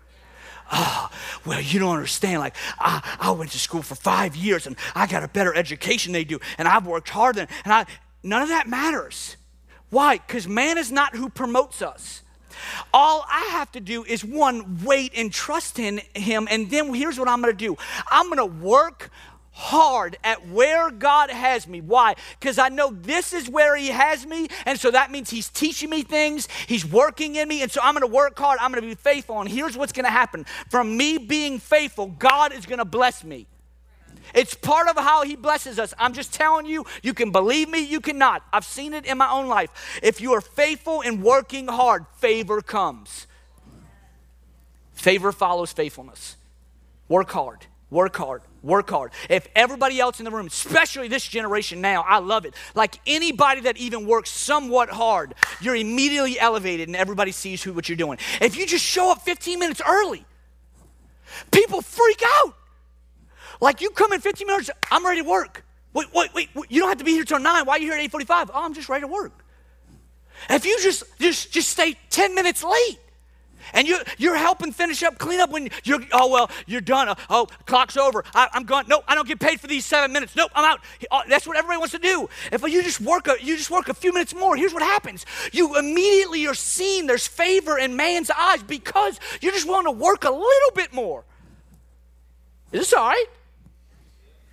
[0.71, 1.09] Oh,
[1.45, 2.39] well, you don't understand.
[2.39, 6.11] Like, I, I went to school for five years and I got a better education
[6.11, 7.85] they do, and I've worked harder, and I,
[8.23, 9.37] none of that matters.
[9.91, 10.17] Why?
[10.17, 12.23] Because man is not who promotes us.
[12.93, 16.47] All I have to do is one, wait and trust in Him.
[16.49, 17.77] And then here's what I'm going to do
[18.09, 19.11] I'm going to work
[19.55, 21.79] hard at where God has me.
[21.79, 22.15] Why?
[22.37, 24.49] Because I know this is where He has me.
[24.65, 27.61] And so that means He's teaching me things, He's working in me.
[27.61, 29.39] And so I'm going to work hard, I'm going to be faithful.
[29.39, 33.23] And here's what's going to happen from me being faithful, God is going to bless
[33.23, 33.47] me.
[34.35, 35.93] It's part of how He blesses us.
[35.97, 38.43] I'm just telling you, you can believe me, you cannot.
[38.53, 39.99] I've seen it in my own life.
[40.03, 43.27] If you are faithful and working hard, favor comes.
[44.93, 46.35] Favor follows faithfulness.
[47.07, 49.11] Work hard, work hard, work hard.
[49.29, 52.55] If everybody else in the room, especially this generation now, I love it.
[52.73, 57.87] Like anybody that even works somewhat hard, you're immediately elevated and everybody sees who what
[57.87, 58.17] you're doing.
[58.41, 60.25] If you just show up 15 minutes early,
[61.51, 62.55] people freak out.
[63.61, 65.65] Like you come in 15 minutes, I'm ready to work.
[65.93, 67.65] Wait, wait, wait, you don't have to be here till 9.
[67.65, 68.51] Why are you here at 8.45?
[68.53, 69.45] Oh, I'm just ready to work.
[70.49, 72.99] If you just, just, just stay 10 minutes late,
[73.73, 77.09] and you, you're helping finish up clean up when you're, oh, well, you're done.
[77.09, 78.23] Oh, oh clock's over.
[78.33, 78.85] I, am gone.
[78.87, 80.35] No, I don't get paid for these seven minutes.
[80.35, 80.81] Nope, I'm out.
[81.11, 82.29] Oh, that's what everybody wants to do.
[82.51, 85.25] If you just work a, you just work a few minutes more, here's what happens.
[85.51, 87.07] You immediately are seen.
[87.07, 91.23] There's favor in man's eyes because you're just willing to work a little bit more.
[92.71, 93.25] Is this all right?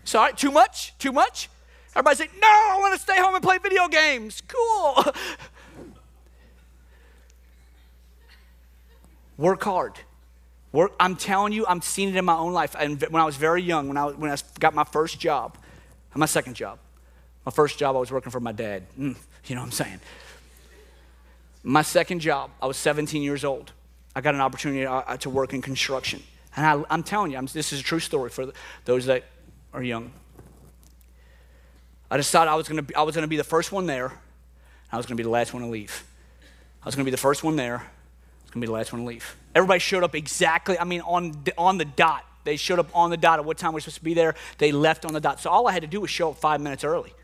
[0.05, 0.95] Sorry, too much?
[0.99, 1.49] Too much?
[1.95, 4.43] Everybody say, no, I want to stay home and play video games.
[4.49, 5.05] Cool.
[9.37, 9.99] Work hard.
[10.73, 12.75] Work, I'm telling you, I'm seeing it in my own life.
[12.79, 15.59] And when I was very young, when I, when I got my first job,
[16.15, 16.79] my second job,
[17.45, 18.85] my first job, I was working for my dad.
[18.99, 20.01] Mm, you know what I'm saying?
[21.62, 23.73] My second job, I was 17 years old.
[24.15, 26.23] I got an opportunity uh, uh, to work in construction.
[26.57, 28.53] And I, am telling you, I'm, this is a true story for
[28.85, 29.25] those that
[29.73, 30.13] are young.
[32.11, 34.13] I decided I was going to I was to be the first one there.
[34.91, 36.05] I was to be the last one to leave.
[36.83, 37.77] I was to be the first one there.
[37.77, 39.37] I was to be the last one to leave.
[39.55, 42.25] Everybody showed up exactly, I mean, on, on the dot.
[42.45, 44.35] They showed up on the dot at what time we we're supposed to be there.
[44.59, 45.41] They left on the dot.
[45.41, 47.15] So all I had to do was show up five minutes early.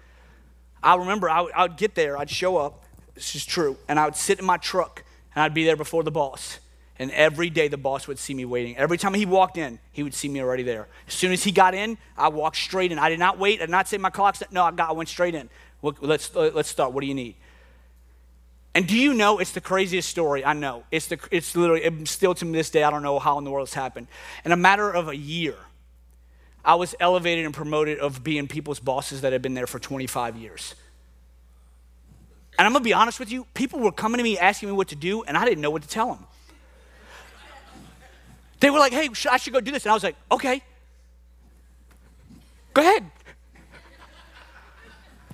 [0.83, 2.85] I remember I would, I would get there, I'd show up,
[3.15, 5.03] this is true, and I would sit in my truck
[5.35, 6.61] and I'd be there before the boss.
[6.99, 8.77] And every day the boss would see me waiting.
[8.77, 10.89] Every time he walked in, he would see me already there.
[11.07, 12.99] As soon as he got in, I walked straight in.
[12.99, 13.61] I did not wait.
[13.61, 14.65] I did not say my clock's no.
[14.65, 14.91] I got.
[14.91, 15.49] I went straight in.
[15.83, 16.93] Let's uh, let's start.
[16.93, 17.37] What do you need?
[18.75, 20.45] And do you know it's the craziest story?
[20.45, 20.85] I know.
[20.91, 22.83] It's the it's literally it's still to this day.
[22.83, 24.09] I don't know how in the world it's happened.
[24.45, 25.57] In a matter of a year,
[26.65, 30.37] I was elevated and promoted of being people's bosses that had been there for 25
[30.37, 30.75] years.
[32.59, 33.47] And I'm gonna be honest with you.
[33.55, 35.83] People were coming to me asking me what to do, and I didn't know what
[35.83, 36.27] to tell them.
[38.61, 39.85] They were like, hey, I should go do this.
[39.85, 40.62] And I was like, okay,
[42.75, 43.11] go ahead.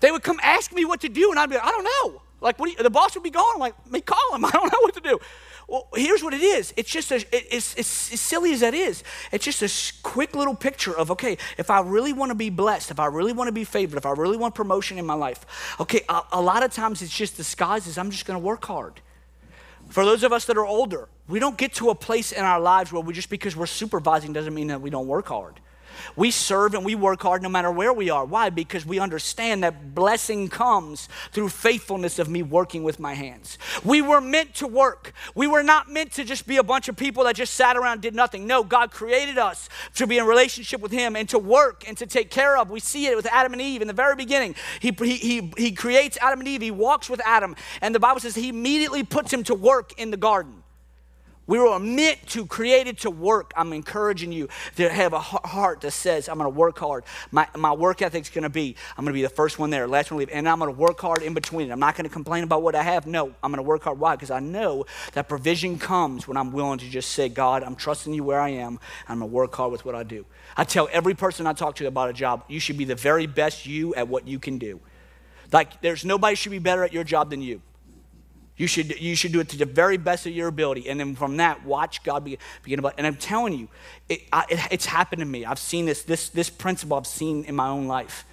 [0.00, 2.22] They would come ask me what to do, and I'd be like, I don't know.
[2.40, 3.54] Like, you, the boss would be gone.
[3.54, 4.44] I'm like, me call him.
[4.44, 5.18] I don't know what to do.
[5.66, 6.74] Well, here's what it is.
[6.76, 9.02] It's just a, it, it's, it's, as silly as that is.
[9.32, 12.90] It's just a quick little picture of okay, if I really want to be blessed,
[12.90, 15.46] if I really want to be favored, if I really want promotion in my life,
[15.80, 17.96] okay, a, a lot of times it's just disguises.
[17.96, 19.00] I'm just going to work hard.
[19.88, 22.60] For those of us that are older, we don't get to a place in our
[22.60, 25.60] lives where we just because we're supervising doesn't mean that we don't work hard.
[26.16, 28.24] We serve and we work hard no matter where we are.
[28.24, 28.50] Why?
[28.50, 33.58] Because we understand that blessing comes through faithfulness of me working with my hands.
[33.84, 35.12] We were meant to work.
[35.34, 37.92] We were not meant to just be a bunch of people that just sat around
[37.92, 38.46] and did nothing.
[38.46, 42.06] No, God created us to be in relationship with Him and to work and to
[42.06, 42.70] take care of.
[42.70, 44.54] We see it with Adam and Eve in the very beginning.
[44.80, 48.20] He, he, he, he creates Adam and Eve, He walks with Adam, and the Bible
[48.20, 50.63] says He immediately puts him to work in the garden.
[51.46, 53.52] We were meant to, created to work.
[53.54, 57.04] I'm encouraging you to have a heart that says, I'm going to work hard.
[57.30, 59.86] My, my work ethic's going to be, I'm going to be the first one there,
[59.86, 61.70] last one to leave, and I'm going to work hard in between.
[61.70, 63.06] I'm not going to complain about what I have.
[63.06, 63.98] No, I'm going to work hard.
[63.98, 64.16] Why?
[64.16, 68.14] Because I know that provision comes when I'm willing to just say, God, I'm trusting
[68.14, 68.80] you where I am.
[69.06, 70.24] I'm going to work hard with what I do.
[70.56, 73.26] I tell every person I talk to about a job, you should be the very
[73.26, 74.80] best you at what you can do.
[75.52, 77.60] Like, there's nobody should be better at your job than you.
[78.56, 80.88] You should, you should do it to the very best of your ability.
[80.88, 82.94] And then from that, watch God begin, begin about.
[82.98, 83.68] And I'm telling you,
[84.08, 85.44] it, I, it, it's happened to me.
[85.44, 88.24] I've seen this, this, this principle I've seen in my own life.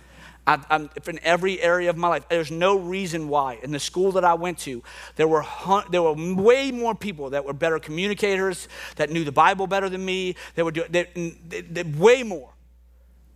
[0.46, 3.60] I've, I'm, in every area of my life, there's no reason why.
[3.64, 4.84] In the school that I went to,
[5.16, 5.46] there were,
[5.90, 10.04] there were way more people that were better communicators, that knew the Bible better than
[10.04, 10.36] me.
[10.56, 12.51] They were doing, way more.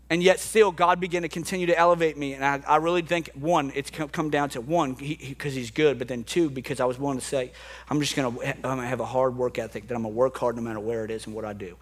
[0.07, 2.33] And yet, still, God began to continue to elevate me.
[2.33, 5.97] And I, I really think, one, it's come down to one, because he, He's good,
[5.97, 7.51] but then two, because I was willing to say,
[7.89, 8.45] I'm just going to
[8.81, 11.11] have a hard work ethic, that I'm going to work hard no matter where it
[11.11, 11.75] is and what I do.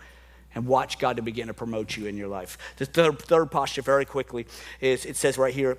[0.56, 2.58] And watch God to begin to promote you in your life.
[2.78, 4.46] The third, third posture, very quickly,
[4.80, 5.78] is it says right here,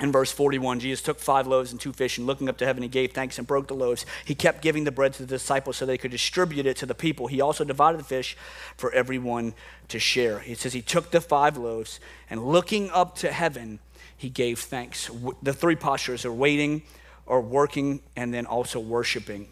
[0.00, 2.82] in verse 41, Jesus took five loaves and two fish, and looking up to heaven,
[2.82, 4.04] he gave thanks and broke the loaves.
[4.24, 6.96] He kept giving the bread to the disciples so they could distribute it to the
[6.96, 7.28] people.
[7.28, 8.36] He also divided the fish
[8.76, 9.54] for everyone
[9.88, 10.40] to share.
[10.40, 13.78] He says he took the five loaves, and looking up to heaven,
[14.16, 15.10] he gave thanks.
[15.42, 16.82] The three postures are waiting,
[17.24, 19.48] or working, and then also worshiping.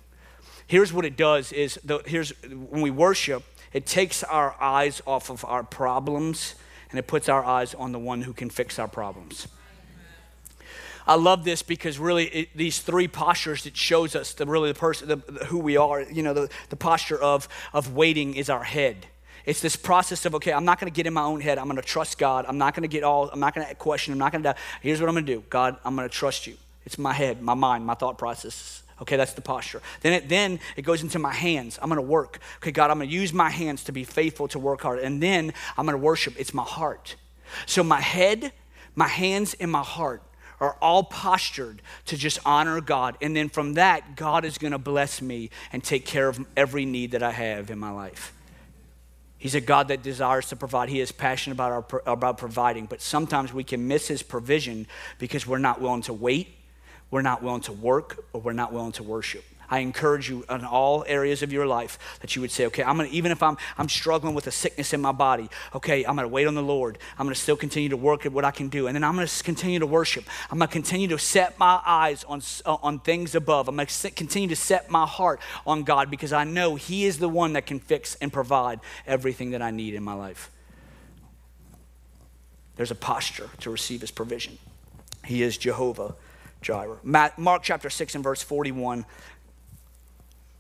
[0.66, 5.31] Here's what it does: is the, here's when we worship, it takes our eyes off
[5.31, 6.57] of our problems,
[6.90, 9.46] and it puts our eyes on the one who can fix our problems.
[11.07, 14.79] I love this because really it, these three postures it shows us the really the
[14.79, 16.03] person the, the, who we are.
[16.03, 19.07] You know, the, the posture of of waiting is our head.
[19.45, 21.59] It's this process of okay, I'm not going to get in my own head.
[21.59, 22.45] I'm going to trust God.
[22.49, 23.29] I'm not going to get all.
[23.31, 24.12] I'm not going to question.
[24.12, 24.55] I'm not going to.
[24.81, 25.45] Here's what I'm going to do.
[25.51, 26.57] God, I'm going to trust you.
[26.85, 28.83] It's my head, my mind, my thought processes.
[29.01, 29.83] Okay, that's the posture.
[30.01, 31.79] Then it, then it goes into my hands.
[31.83, 32.38] I'm going to work.
[32.59, 35.01] Okay, God, I'm going to use my hands to be faithful to work hard.
[35.01, 36.35] And then I'm going to worship.
[36.38, 37.17] It's my heart.
[37.67, 38.53] So my head,
[38.95, 40.23] my hands, and my heart
[40.62, 43.16] are all postured to just honor God.
[43.20, 46.87] And then from that, God is going to bless me and take care of every
[46.87, 48.33] need that I have in my life.
[49.38, 50.88] He's a God that desires to provide.
[50.88, 54.87] He is passionate about, our, about providing, but sometimes we can miss his provision
[55.18, 56.55] because we're not willing to wait,
[57.11, 59.44] we're not willing to work, or we're not willing to worship.
[59.73, 62.99] I encourage you in all areas of your life that you would say, okay, I'm
[62.99, 66.29] gonna, even if I'm, I'm struggling with a sickness in my body, okay, I'm gonna
[66.29, 66.99] wait on the Lord.
[67.19, 68.87] I'm gonna still continue to work at what I can do.
[68.87, 70.25] And then I'm gonna continue to worship.
[70.51, 73.67] I'm gonna continue to set my eyes on, uh, on things above.
[73.67, 77.31] I'm gonna continue to set my heart on God because I know He is the
[77.31, 80.51] one that can fix and provide everything that I need in my life.
[82.77, 84.59] There's a posture to receive His provision.
[85.25, 86.15] He is Jehovah
[86.63, 86.99] Jireh.
[87.03, 89.05] Mark chapter 6 and verse 41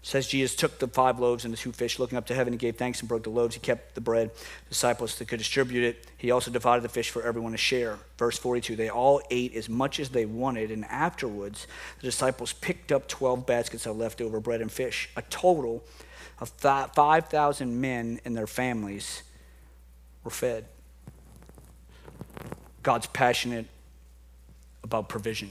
[0.02, 2.58] says Jesus took the five loaves and the two fish, looking up to heaven, he
[2.58, 3.54] gave thanks and broke the loaves.
[3.54, 4.30] He kept the bread.
[4.34, 6.06] the Disciples that could distribute it.
[6.18, 7.98] He also divided the fish for everyone to share.
[8.18, 11.68] Verse 42 They all ate as much as they wanted, and afterwards
[12.00, 15.84] the disciples picked up 12 baskets of leftover bread and fish, a total
[16.40, 19.22] of 5,000 men and their families
[20.24, 20.64] were fed.
[22.82, 23.66] God's passionate
[24.82, 25.50] about provision.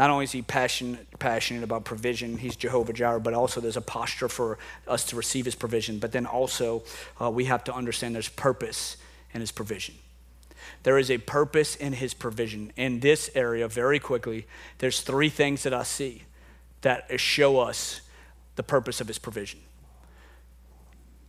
[0.00, 3.82] Not only is he passionate, passionate about provision, he's Jehovah Jireh, but also there's a
[3.82, 4.56] posture for
[4.88, 5.98] us to receive his provision.
[5.98, 6.84] But then also,
[7.20, 8.96] uh, we have to understand there's purpose
[9.34, 9.96] in his provision.
[10.84, 12.72] There is a purpose in his provision.
[12.78, 14.46] In this area, very quickly,
[14.78, 16.22] there's three things that I see
[16.80, 18.00] that show us
[18.56, 19.60] the purpose of his provision.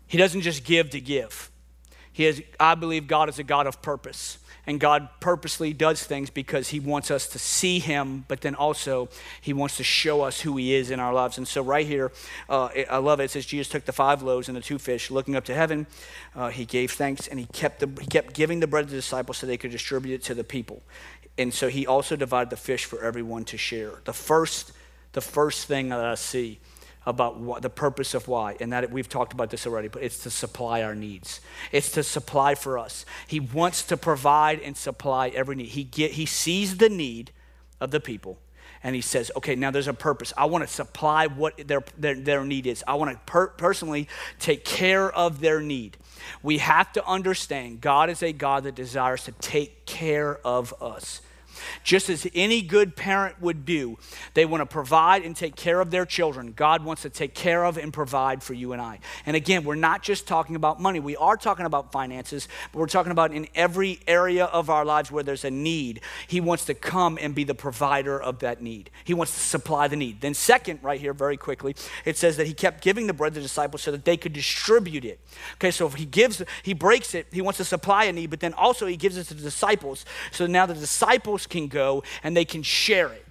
[0.08, 1.52] He doesn't just give to give.
[2.14, 4.38] He is, I believe God is a God of purpose.
[4.68, 9.10] And God purposely does things because He wants us to see Him, but then also
[9.42, 11.38] He wants to show us who He is in our lives.
[11.38, 12.12] And so, right here,
[12.48, 13.26] uh, I love it.
[13.26, 15.88] It says Jesus took the five loaves and the two fish, looking up to heaven.
[16.36, 18.98] Uh, he gave thanks and he kept, the, he kept giving the bread to the
[18.98, 20.84] disciples so they could distribute it to the people.
[21.38, 24.02] And so, He also divided the fish for everyone to share.
[24.06, 24.74] The first,
[25.14, 26.60] the first thing that I see
[27.06, 30.24] about what, the purpose of why, and that we've talked about this already, but it's
[30.24, 31.42] to supply our needs.
[31.72, 33.06] It's to supply for us.
[33.28, 35.70] He wants to provide and supply every need.
[35.70, 37.32] He, get, he sees the need
[37.80, 38.38] of the people
[38.84, 40.34] and he says, okay, now there's a purpose.
[40.36, 42.84] I want to supply what their, their, their need is.
[42.88, 44.08] I want to per- personally
[44.40, 45.98] take care of their need.
[46.42, 51.22] We have to understand God is a God that desires to take care of us
[51.84, 53.98] just as any good parent would do.
[54.34, 56.54] They want to provide and take care of their children.
[56.54, 59.00] God wants to take care of and provide for you and I.
[59.26, 62.88] And again, we're not just talking about money, we are talking about finances, but we're
[62.88, 66.02] talking about in every area of our lives where there's a need.
[66.28, 69.88] He wants to come and be the provider of that need, He wants to supply
[69.88, 70.22] the need.
[70.22, 73.40] Then, second, right here, very quickly, it says that He kept giving the bread to
[73.40, 75.20] the disciples so that they could distribute it.
[75.56, 78.40] Okay, so if He gives, He breaks it, He wants to supply a need, but
[78.40, 80.06] then also He gives it to the disciples.
[80.32, 83.26] So now the disciples can go and they can share it.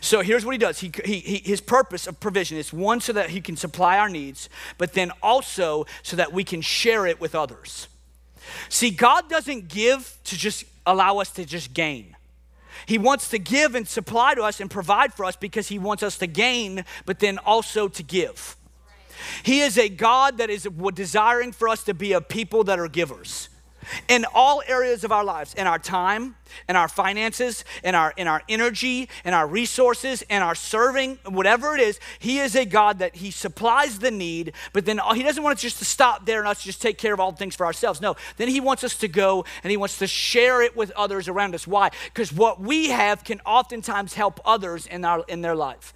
[0.00, 0.80] So here's what he does.
[0.80, 4.08] He, he, he, his purpose of provision is one, so that he can supply our
[4.08, 4.48] needs,
[4.78, 7.88] but then also so that we can share it with others.
[8.68, 12.16] See, God doesn't give to just allow us to just gain.
[12.86, 16.02] He wants to give and supply to us and provide for us because he wants
[16.02, 18.56] us to gain, but then also to give.
[19.42, 22.88] He is a God that is desiring for us to be a people that are
[22.88, 23.49] givers
[24.08, 26.36] in all areas of our lives in our time
[26.68, 31.74] in our finances in our in our energy in our resources in our serving whatever
[31.74, 35.42] it is he is a god that he supplies the need but then he doesn't
[35.42, 37.66] want us just to stop there and us just take care of all things for
[37.66, 38.00] ourselves.
[38.00, 41.28] No then he wants us to go and he wants to share it with others
[41.28, 41.66] around us.
[41.66, 41.90] Why?
[42.04, 45.94] Because what we have can oftentimes help others in our in their life.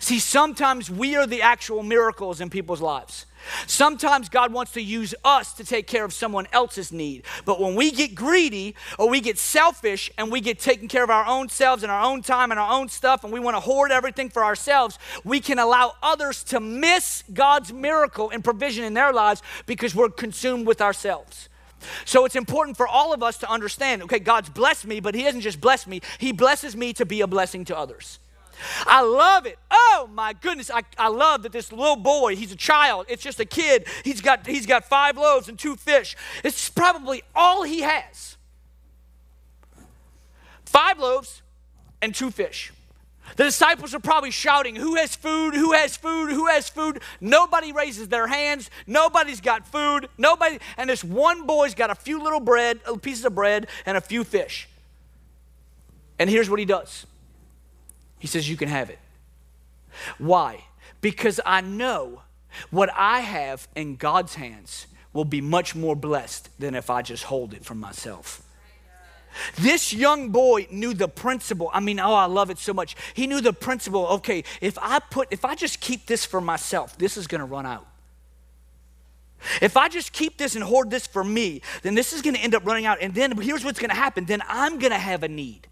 [0.00, 3.26] See sometimes we are the actual miracles in people's lives
[3.66, 7.24] Sometimes God wants to use us to take care of someone else's need.
[7.44, 11.10] But when we get greedy or we get selfish and we get taking care of
[11.10, 13.60] our own selves and our own time and our own stuff and we want to
[13.60, 18.94] hoard everything for ourselves, we can allow others to miss God's miracle and provision in
[18.94, 21.48] their lives because we're consumed with ourselves.
[22.04, 25.22] So it's important for all of us to understand okay, God's blessed me, but He
[25.22, 28.18] doesn't just bless me, He blesses me to be a blessing to others.
[28.86, 29.58] I love it.
[29.70, 30.70] Oh my goodness.
[30.70, 33.06] I, I love that this little boy, he's a child.
[33.08, 33.86] It's just a kid.
[34.04, 36.16] He's got, he's got five loaves and two fish.
[36.44, 38.36] It's probably all he has.
[40.64, 41.42] Five loaves
[42.02, 42.72] and two fish.
[43.34, 45.54] The disciples are probably shouting, Who has food?
[45.54, 46.30] Who has food?
[46.30, 47.02] Who has food?
[47.20, 48.70] Nobody raises their hands.
[48.86, 50.08] Nobody's got food.
[50.16, 50.58] Nobody.
[50.76, 54.22] And this one boy's got a few little bread, pieces of bread, and a few
[54.22, 54.68] fish.
[56.18, 57.06] And here's what he does
[58.18, 58.98] he says, You can have it.
[60.18, 60.64] Why?
[61.00, 62.22] Because I know
[62.70, 67.24] what I have in God's hands will be much more blessed than if I just
[67.24, 68.42] hold it for myself.
[69.56, 71.70] This young boy knew the principle.
[71.72, 72.96] I mean, oh, I love it so much.
[73.14, 74.06] He knew the principle.
[74.06, 77.44] Okay, if I put, if I just keep this for myself, this is going to
[77.44, 77.86] run out.
[79.60, 82.40] If I just keep this and hoard this for me, then this is going to
[82.40, 82.98] end up running out.
[83.00, 84.24] And then here's what's going to happen.
[84.24, 85.68] Then I'm going to have a need.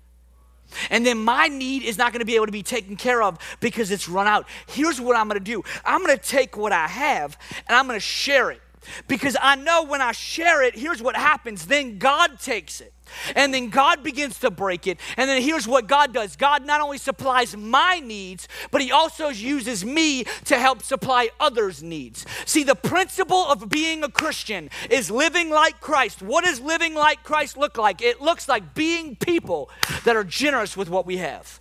[0.91, 3.39] And then my need is not going to be able to be taken care of
[3.61, 4.47] because it's run out.
[4.67, 7.87] Here's what I'm going to do I'm going to take what I have and I'm
[7.87, 8.61] going to share it.
[9.09, 11.67] Because I know when I share it, here's what happens.
[11.67, 12.93] Then God takes it.
[13.35, 14.99] And then God begins to break it.
[15.17, 19.29] And then here's what God does God not only supplies my needs, but He also
[19.29, 22.25] uses me to help supply others' needs.
[22.47, 26.22] See, the principle of being a Christian is living like Christ.
[26.22, 28.03] What does living like Christ look like?
[28.03, 29.70] It looks like being people
[30.05, 31.61] that are generous with what we have.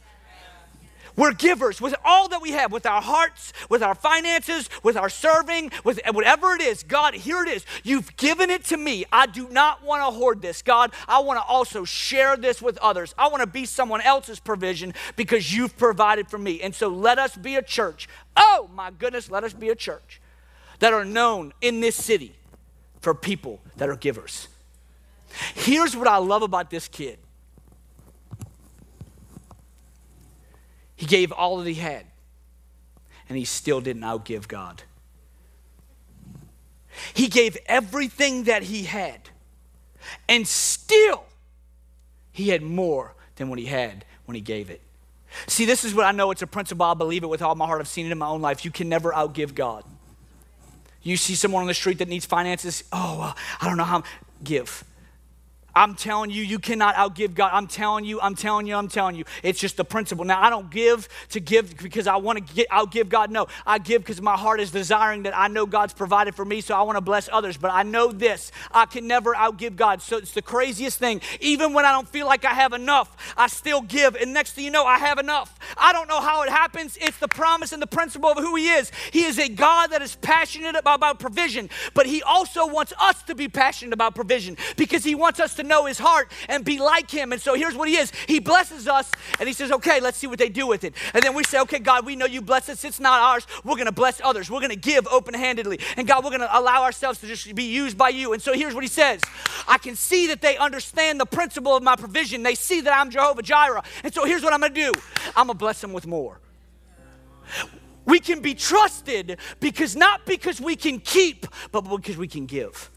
[1.15, 5.09] We're givers with all that we have, with our hearts, with our finances, with our
[5.09, 6.83] serving, with whatever it is.
[6.83, 7.65] God, here it is.
[7.83, 9.05] You've given it to me.
[9.11, 10.61] I do not want to hoard this.
[10.61, 13.13] God, I want to also share this with others.
[13.17, 16.61] I want to be someone else's provision because you've provided for me.
[16.61, 18.07] And so let us be a church.
[18.35, 20.19] Oh, my goodness, let us be a church
[20.79, 22.35] that are known in this city
[22.99, 24.47] for people that are givers.
[25.55, 27.19] Here's what I love about this kid
[30.95, 32.05] He gave all that he had,
[33.27, 34.83] and he still didn't outgive God.
[37.13, 39.29] He gave everything that he had,
[40.29, 41.25] and still
[42.31, 44.81] he had more than what he had when he gave it.
[45.47, 46.85] See, this is what I know it's a principle.
[46.85, 47.81] I believe it with all my heart.
[47.81, 48.63] I've seen it in my own life.
[48.63, 49.83] You can never outgive God.
[51.01, 54.03] You see someone on the street that needs finances, oh, I don't know how.
[54.43, 54.83] Give.
[55.75, 57.49] I'm telling you, you cannot outgive God.
[57.51, 59.25] I'm telling you, I'm telling you, I'm telling you.
[59.41, 60.23] It's just the principle.
[60.23, 63.31] Now, I don't give to give because I want to get outgive God.
[63.31, 66.61] No, I give because my heart is desiring that I know God's provided for me,
[66.61, 67.57] so I want to bless others.
[67.57, 70.01] But I know this I can never outgive God.
[70.01, 71.21] So it's the craziest thing.
[71.39, 74.15] Even when I don't feel like I have enough, I still give.
[74.15, 75.57] And next thing you know, I have enough.
[75.75, 76.97] I don't know how it happens.
[77.01, 78.91] It's the promise and the principle of who He is.
[79.11, 83.23] He is a God that is passionate about, about provision, but He also wants us
[83.23, 86.79] to be passionate about provision because He wants us to know his heart and be
[86.79, 87.31] like him.
[87.31, 89.09] And so here's what he is He blesses us
[89.39, 90.93] and he says, Okay, let's see what they do with it.
[91.13, 92.83] And then we say, Okay, God, we know you bless us.
[92.83, 93.47] It's not ours.
[93.63, 94.49] We're going to bless others.
[94.49, 95.79] We're going to give open handedly.
[95.97, 98.33] And God, we're going to allow ourselves to just be used by you.
[98.33, 99.21] And so here's what he says
[99.67, 102.43] I can see that they understand the principle of my provision.
[102.43, 103.83] They see that I'm Jehovah Jireh.
[104.03, 104.99] And so here's what I'm going to do
[105.35, 106.39] I'm going to bless them with more.
[108.05, 112.91] We can be trusted because not because we can keep, but because we can give.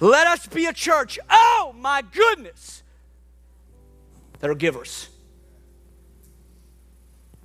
[0.00, 2.82] Let us be a church, oh my goodness,
[4.40, 5.08] that are givers.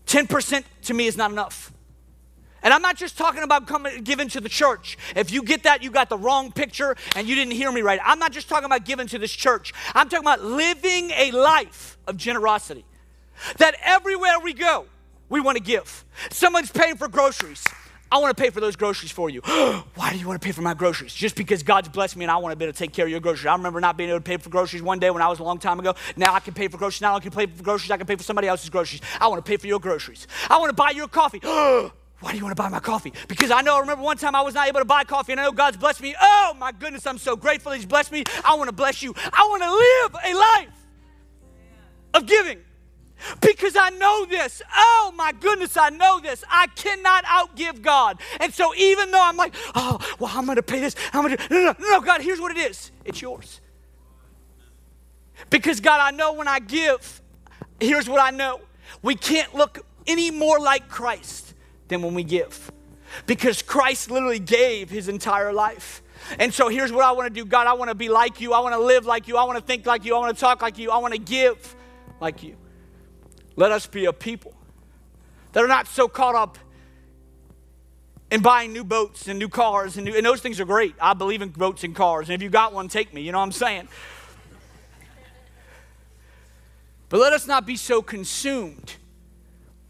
[0.08, 1.72] 10% to me is not enough.
[2.62, 4.98] And I'm not just talking about coming giving to the church.
[5.16, 8.00] If you get that, you got the wrong picture and you didn't hear me right.
[8.04, 9.74] I'm not just talking about giving to this church.
[9.94, 12.86] I'm talking about living a life of generosity.
[13.58, 14.86] That everywhere we go,
[15.28, 16.06] we want to give.
[16.30, 17.66] Someone's paying for groceries.
[18.14, 19.42] I want to pay for those groceries for you.
[19.96, 21.16] Why do you want to pay for my groceries?
[21.16, 23.12] Just because God's blessed me and I want to be able to take care of
[23.12, 23.48] your groceries.
[23.48, 25.44] I remember not being able to pay for groceries one day when I was a
[25.44, 25.96] long time ago.
[26.16, 27.02] Now I can pay for groceries.
[27.02, 27.90] Now I can pay for groceries.
[27.90, 29.02] I can pay for somebody else's groceries.
[29.20, 30.28] I want to pay for your groceries.
[30.48, 31.40] I want to buy your coffee.
[31.44, 31.92] Why
[32.30, 33.14] do you want to buy my coffee?
[33.28, 35.42] Because I know, I remember one time I was not able to buy coffee and
[35.42, 36.14] I know God's blessed me.
[36.22, 38.26] Oh my goodness, I'm so grateful He's blessed me.
[38.46, 39.16] I want to bless you.
[39.18, 40.78] I want to live a life
[42.14, 42.60] of giving.
[43.42, 44.62] Because I know this.
[44.76, 46.44] Oh my goodness, I know this.
[46.50, 48.20] I cannot outgive God.
[48.40, 50.96] And so even though I'm like, oh, well, I'm going to pay this.
[51.14, 53.62] I'm going to, no, no, no, no, God, here's what it is it's yours.
[55.50, 57.22] Because God, I know when I give,
[57.80, 58.62] here's what I know.
[59.02, 61.54] We can't look any more like Christ
[61.88, 62.72] than when we give.
[63.26, 66.02] Because Christ literally gave his entire life.
[66.40, 68.54] And so here's what I want to do God, I want to be like you.
[68.54, 69.38] I want to live like you.
[69.38, 70.16] I want to think like you.
[70.16, 70.90] I want to talk like you.
[70.92, 71.76] I want to give
[72.20, 72.56] like you.
[73.56, 74.54] Let us be a people
[75.52, 76.58] that are not so caught up
[78.32, 80.96] in buying new boats and new cars, and, new, and those things are great.
[81.00, 83.22] I believe in boats and cars, and if you got one, take me.
[83.22, 83.88] You know what I'm saying?
[87.10, 88.96] But let us not be so consumed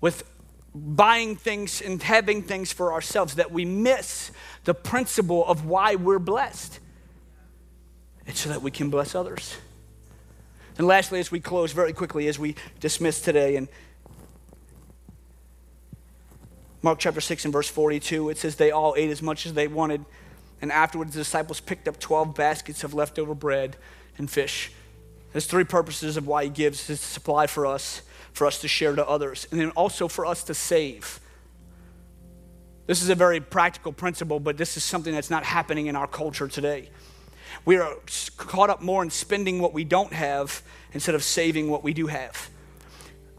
[0.01, 0.29] with
[0.75, 4.31] buying things and having things for ourselves that we miss
[4.65, 6.79] the principle of why we're blessed.
[8.25, 9.55] It's so that we can bless others.
[10.77, 13.69] And lastly, as we close very quickly, as we dismiss today, in
[16.81, 19.67] Mark chapter 6 and verse 42, it says, They all ate as much as they
[19.67, 20.03] wanted,
[20.61, 23.77] and afterwards the disciples picked up 12 baskets of leftover bread
[24.17, 24.71] and fish.
[25.31, 28.01] There's three purposes of why he gives his supply for us,
[28.33, 31.19] for us to share to others, and then also for us to save.
[32.85, 36.07] This is a very practical principle, but this is something that's not happening in our
[36.07, 36.89] culture today.
[37.65, 37.95] We are
[38.37, 40.61] caught up more in spending what we don't have
[40.93, 42.49] instead of saving what we do have.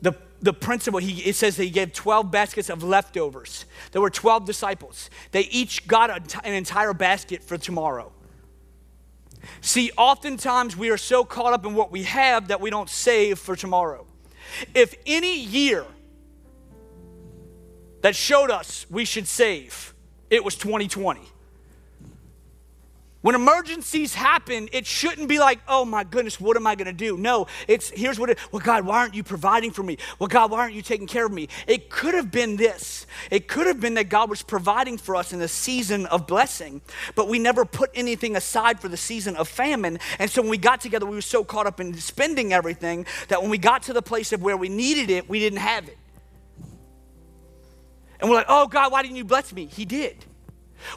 [0.02, 3.64] The, the principle, he, it says that he gave 12 baskets of leftovers.
[3.92, 5.08] There were 12 disciples.
[5.30, 8.12] They each got a, an entire basket for tomorrow.
[9.60, 13.38] See, oftentimes we are so caught up in what we have that we don't save
[13.38, 14.06] for tomorrow.
[14.74, 15.84] If any year
[18.02, 19.94] that showed us we should save,
[20.30, 21.20] it was 2020.
[23.24, 27.16] When emergencies happen, it shouldn't be like, oh my goodness, what am I to do?
[27.16, 29.96] No, it's here's what it, well, God, why aren't you providing for me?
[30.18, 31.48] Well, God, why aren't you taking care of me?
[31.66, 33.06] It could have been this.
[33.30, 36.82] It could have been that God was providing for us in the season of blessing,
[37.14, 40.00] but we never put anything aside for the season of famine.
[40.18, 43.40] And so when we got together, we were so caught up in spending everything that
[43.40, 45.96] when we got to the place of where we needed it, we didn't have it.
[48.20, 49.64] And we're like, oh, God, why didn't you bless me?
[49.64, 50.26] He did.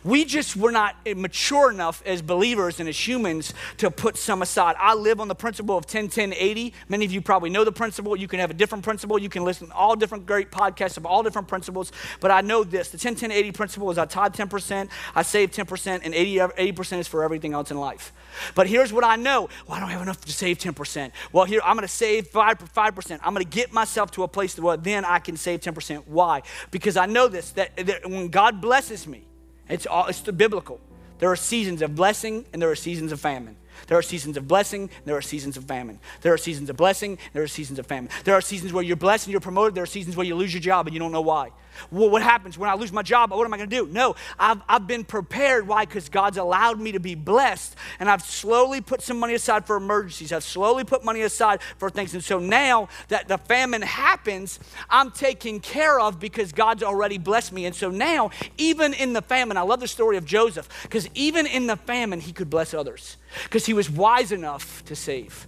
[0.04, 4.76] We just were not mature enough as believers and as humans to put some aside.
[4.80, 6.74] I live on the principle of 10 10 80.
[6.90, 8.16] Many of you probably know the principle.
[8.16, 9.20] You can have a different principle.
[9.20, 11.92] You can listen to all different great podcasts of all different principles.
[12.20, 15.52] But I know this the 10 10 80 principle is I tithe 10%, I save
[15.52, 18.12] 10%, and 80, 80% is for everything else in life.
[18.56, 21.12] But here's what I know well, I don't have enough to save 10%.
[21.32, 23.20] Well, here, I'm going to save 5, 5%.
[23.24, 26.04] I'm going to get myself to a place where then I can save 10%.
[26.08, 26.42] Why?
[26.72, 29.27] Because I know this that, that when God blesses me,
[29.70, 30.80] it's, all, it's biblical.
[31.20, 33.58] There are seasons of blessing and there are seasons of famine.
[33.86, 36.00] There are seasons of blessing, and there are seasons of famine.
[36.22, 38.10] There are seasons of blessing, and there are seasons of famine.
[38.24, 40.54] There are seasons where you're blessed and you're promoted, there are seasons where you lose
[40.54, 41.52] your job and you don't know why.
[41.92, 43.32] Well, what happens when I lose my job?
[43.32, 43.88] What am I going to do?
[43.92, 45.68] No, I've, I've been prepared.
[45.68, 45.86] Why?
[45.86, 49.76] Because God's allowed me to be blessed, and I've slowly put some money aside for
[49.76, 50.32] emergencies.
[50.32, 52.14] I've slowly put money aside for things.
[52.14, 54.60] And so now that the famine happens,
[54.90, 57.66] I'm taken care of because God's already blessed me.
[57.66, 61.46] And so now, even in the famine, I love the story of Joseph, because even
[61.46, 65.48] in the famine, he could bless others because he was wise enough to save.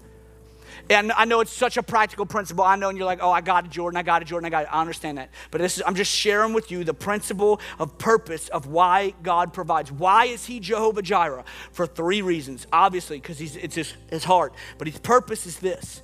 [0.89, 2.63] And I know it's such a practical principle.
[2.63, 4.49] I know, and you're like, oh, I got it, Jordan, I got it, Jordan, I
[4.49, 4.69] got it.
[4.71, 5.29] I understand that.
[5.51, 9.53] But this is, I'm just sharing with you the principle of purpose of why God
[9.53, 9.91] provides.
[9.91, 11.45] Why is He Jehovah Jireh?
[11.71, 12.65] For three reasons.
[12.73, 14.53] Obviously, because it's his, his heart.
[14.77, 16.01] But His purpose is this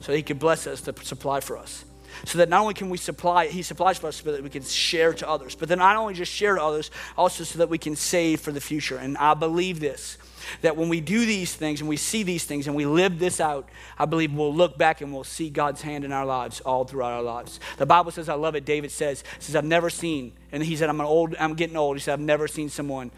[0.00, 1.84] so He can bless us to supply for us
[2.24, 4.62] so that not only can we supply, He supplies for us, but that we can
[4.62, 5.54] share to others.
[5.54, 8.52] But then not only just share to others, also so that we can save for
[8.52, 8.96] the future.
[8.96, 10.18] And I believe this
[10.62, 13.40] that when we do these things and we see these things and we live this
[13.40, 16.84] out, I believe we'll look back and we'll see God's hand in our lives all
[16.84, 17.60] throughout our lives.
[17.78, 18.64] The Bible says, I love it.
[18.64, 21.96] David says, says I've never seen, and he said, I'm an old, I'm getting old.
[21.96, 23.10] He said, I've never seen someone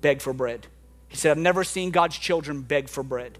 [0.00, 0.66] beg for bread.
[1.08, 3.38] He said, I've never seen God's children beg for bread.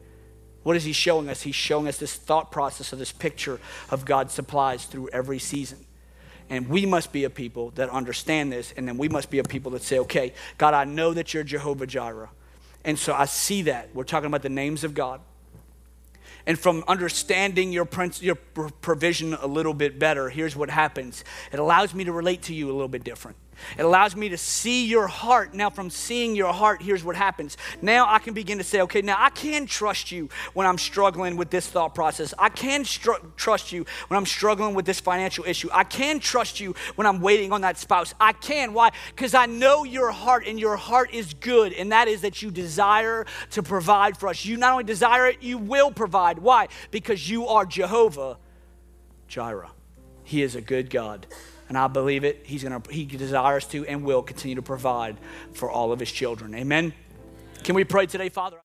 [0.68, 1.40] What is he showing us?
[1.40, 3.58] He's showing us this thought process of this picture
[3.88, 5.78] of God's supplies through every season.
[6.50, 9.44] And we must be a people that understand this, and then we must be a
[9.44, 12.28] people that say, okay, God, I know that you're Jehovah Jireh.
[12.84, 13.94] And so I see that.
[13.94, 15.22] We're talking about the names of God.
[16.44, 17.88] And from understanding your,
[18.20, 22.54] your provision a little bit better, here's what happens it allows me to relate to
[22.54, 23.38] you a little bit different.
[23.76, 25.54] It allows me to see your heart.
[25.54, 27.56] Now, from seeing your heart, here's what happens.
[27.82, 31.36] Now I can begin to say, okay, now I can trust you when I'm struggling
[31.36, 32.34] with this thought process.
[32.38, 35.68] I can trust you when I'm struggling with this financial issue.
[35.72, 38.14] I can trust you when I'm waiting on that spouse.
[38.20, 38.72] I can.
[38.72, 38.90] Why?
[39.14, 42.50] Because I know your heart, and your heart is good, and that is that you
[42.50, 44.44] desire to provide for us.
[44.44, 46.38] You not only desire it, you will provide.
[46.38, 46.68] Why?
[46.90, 48.38] Because you are Jehovah
[49.26, 49.70] Jireh.
[50.24, 51.26] He is a good God
[51.68, 52.42] and I believe it.
[52.44, 55.16] He's gonna, he desires to and will continue to provide
[55.52, 56.54] for all of his children.
[56.54, 56.92] Amen.
[57.64, 58.56] Can we pray today, Father?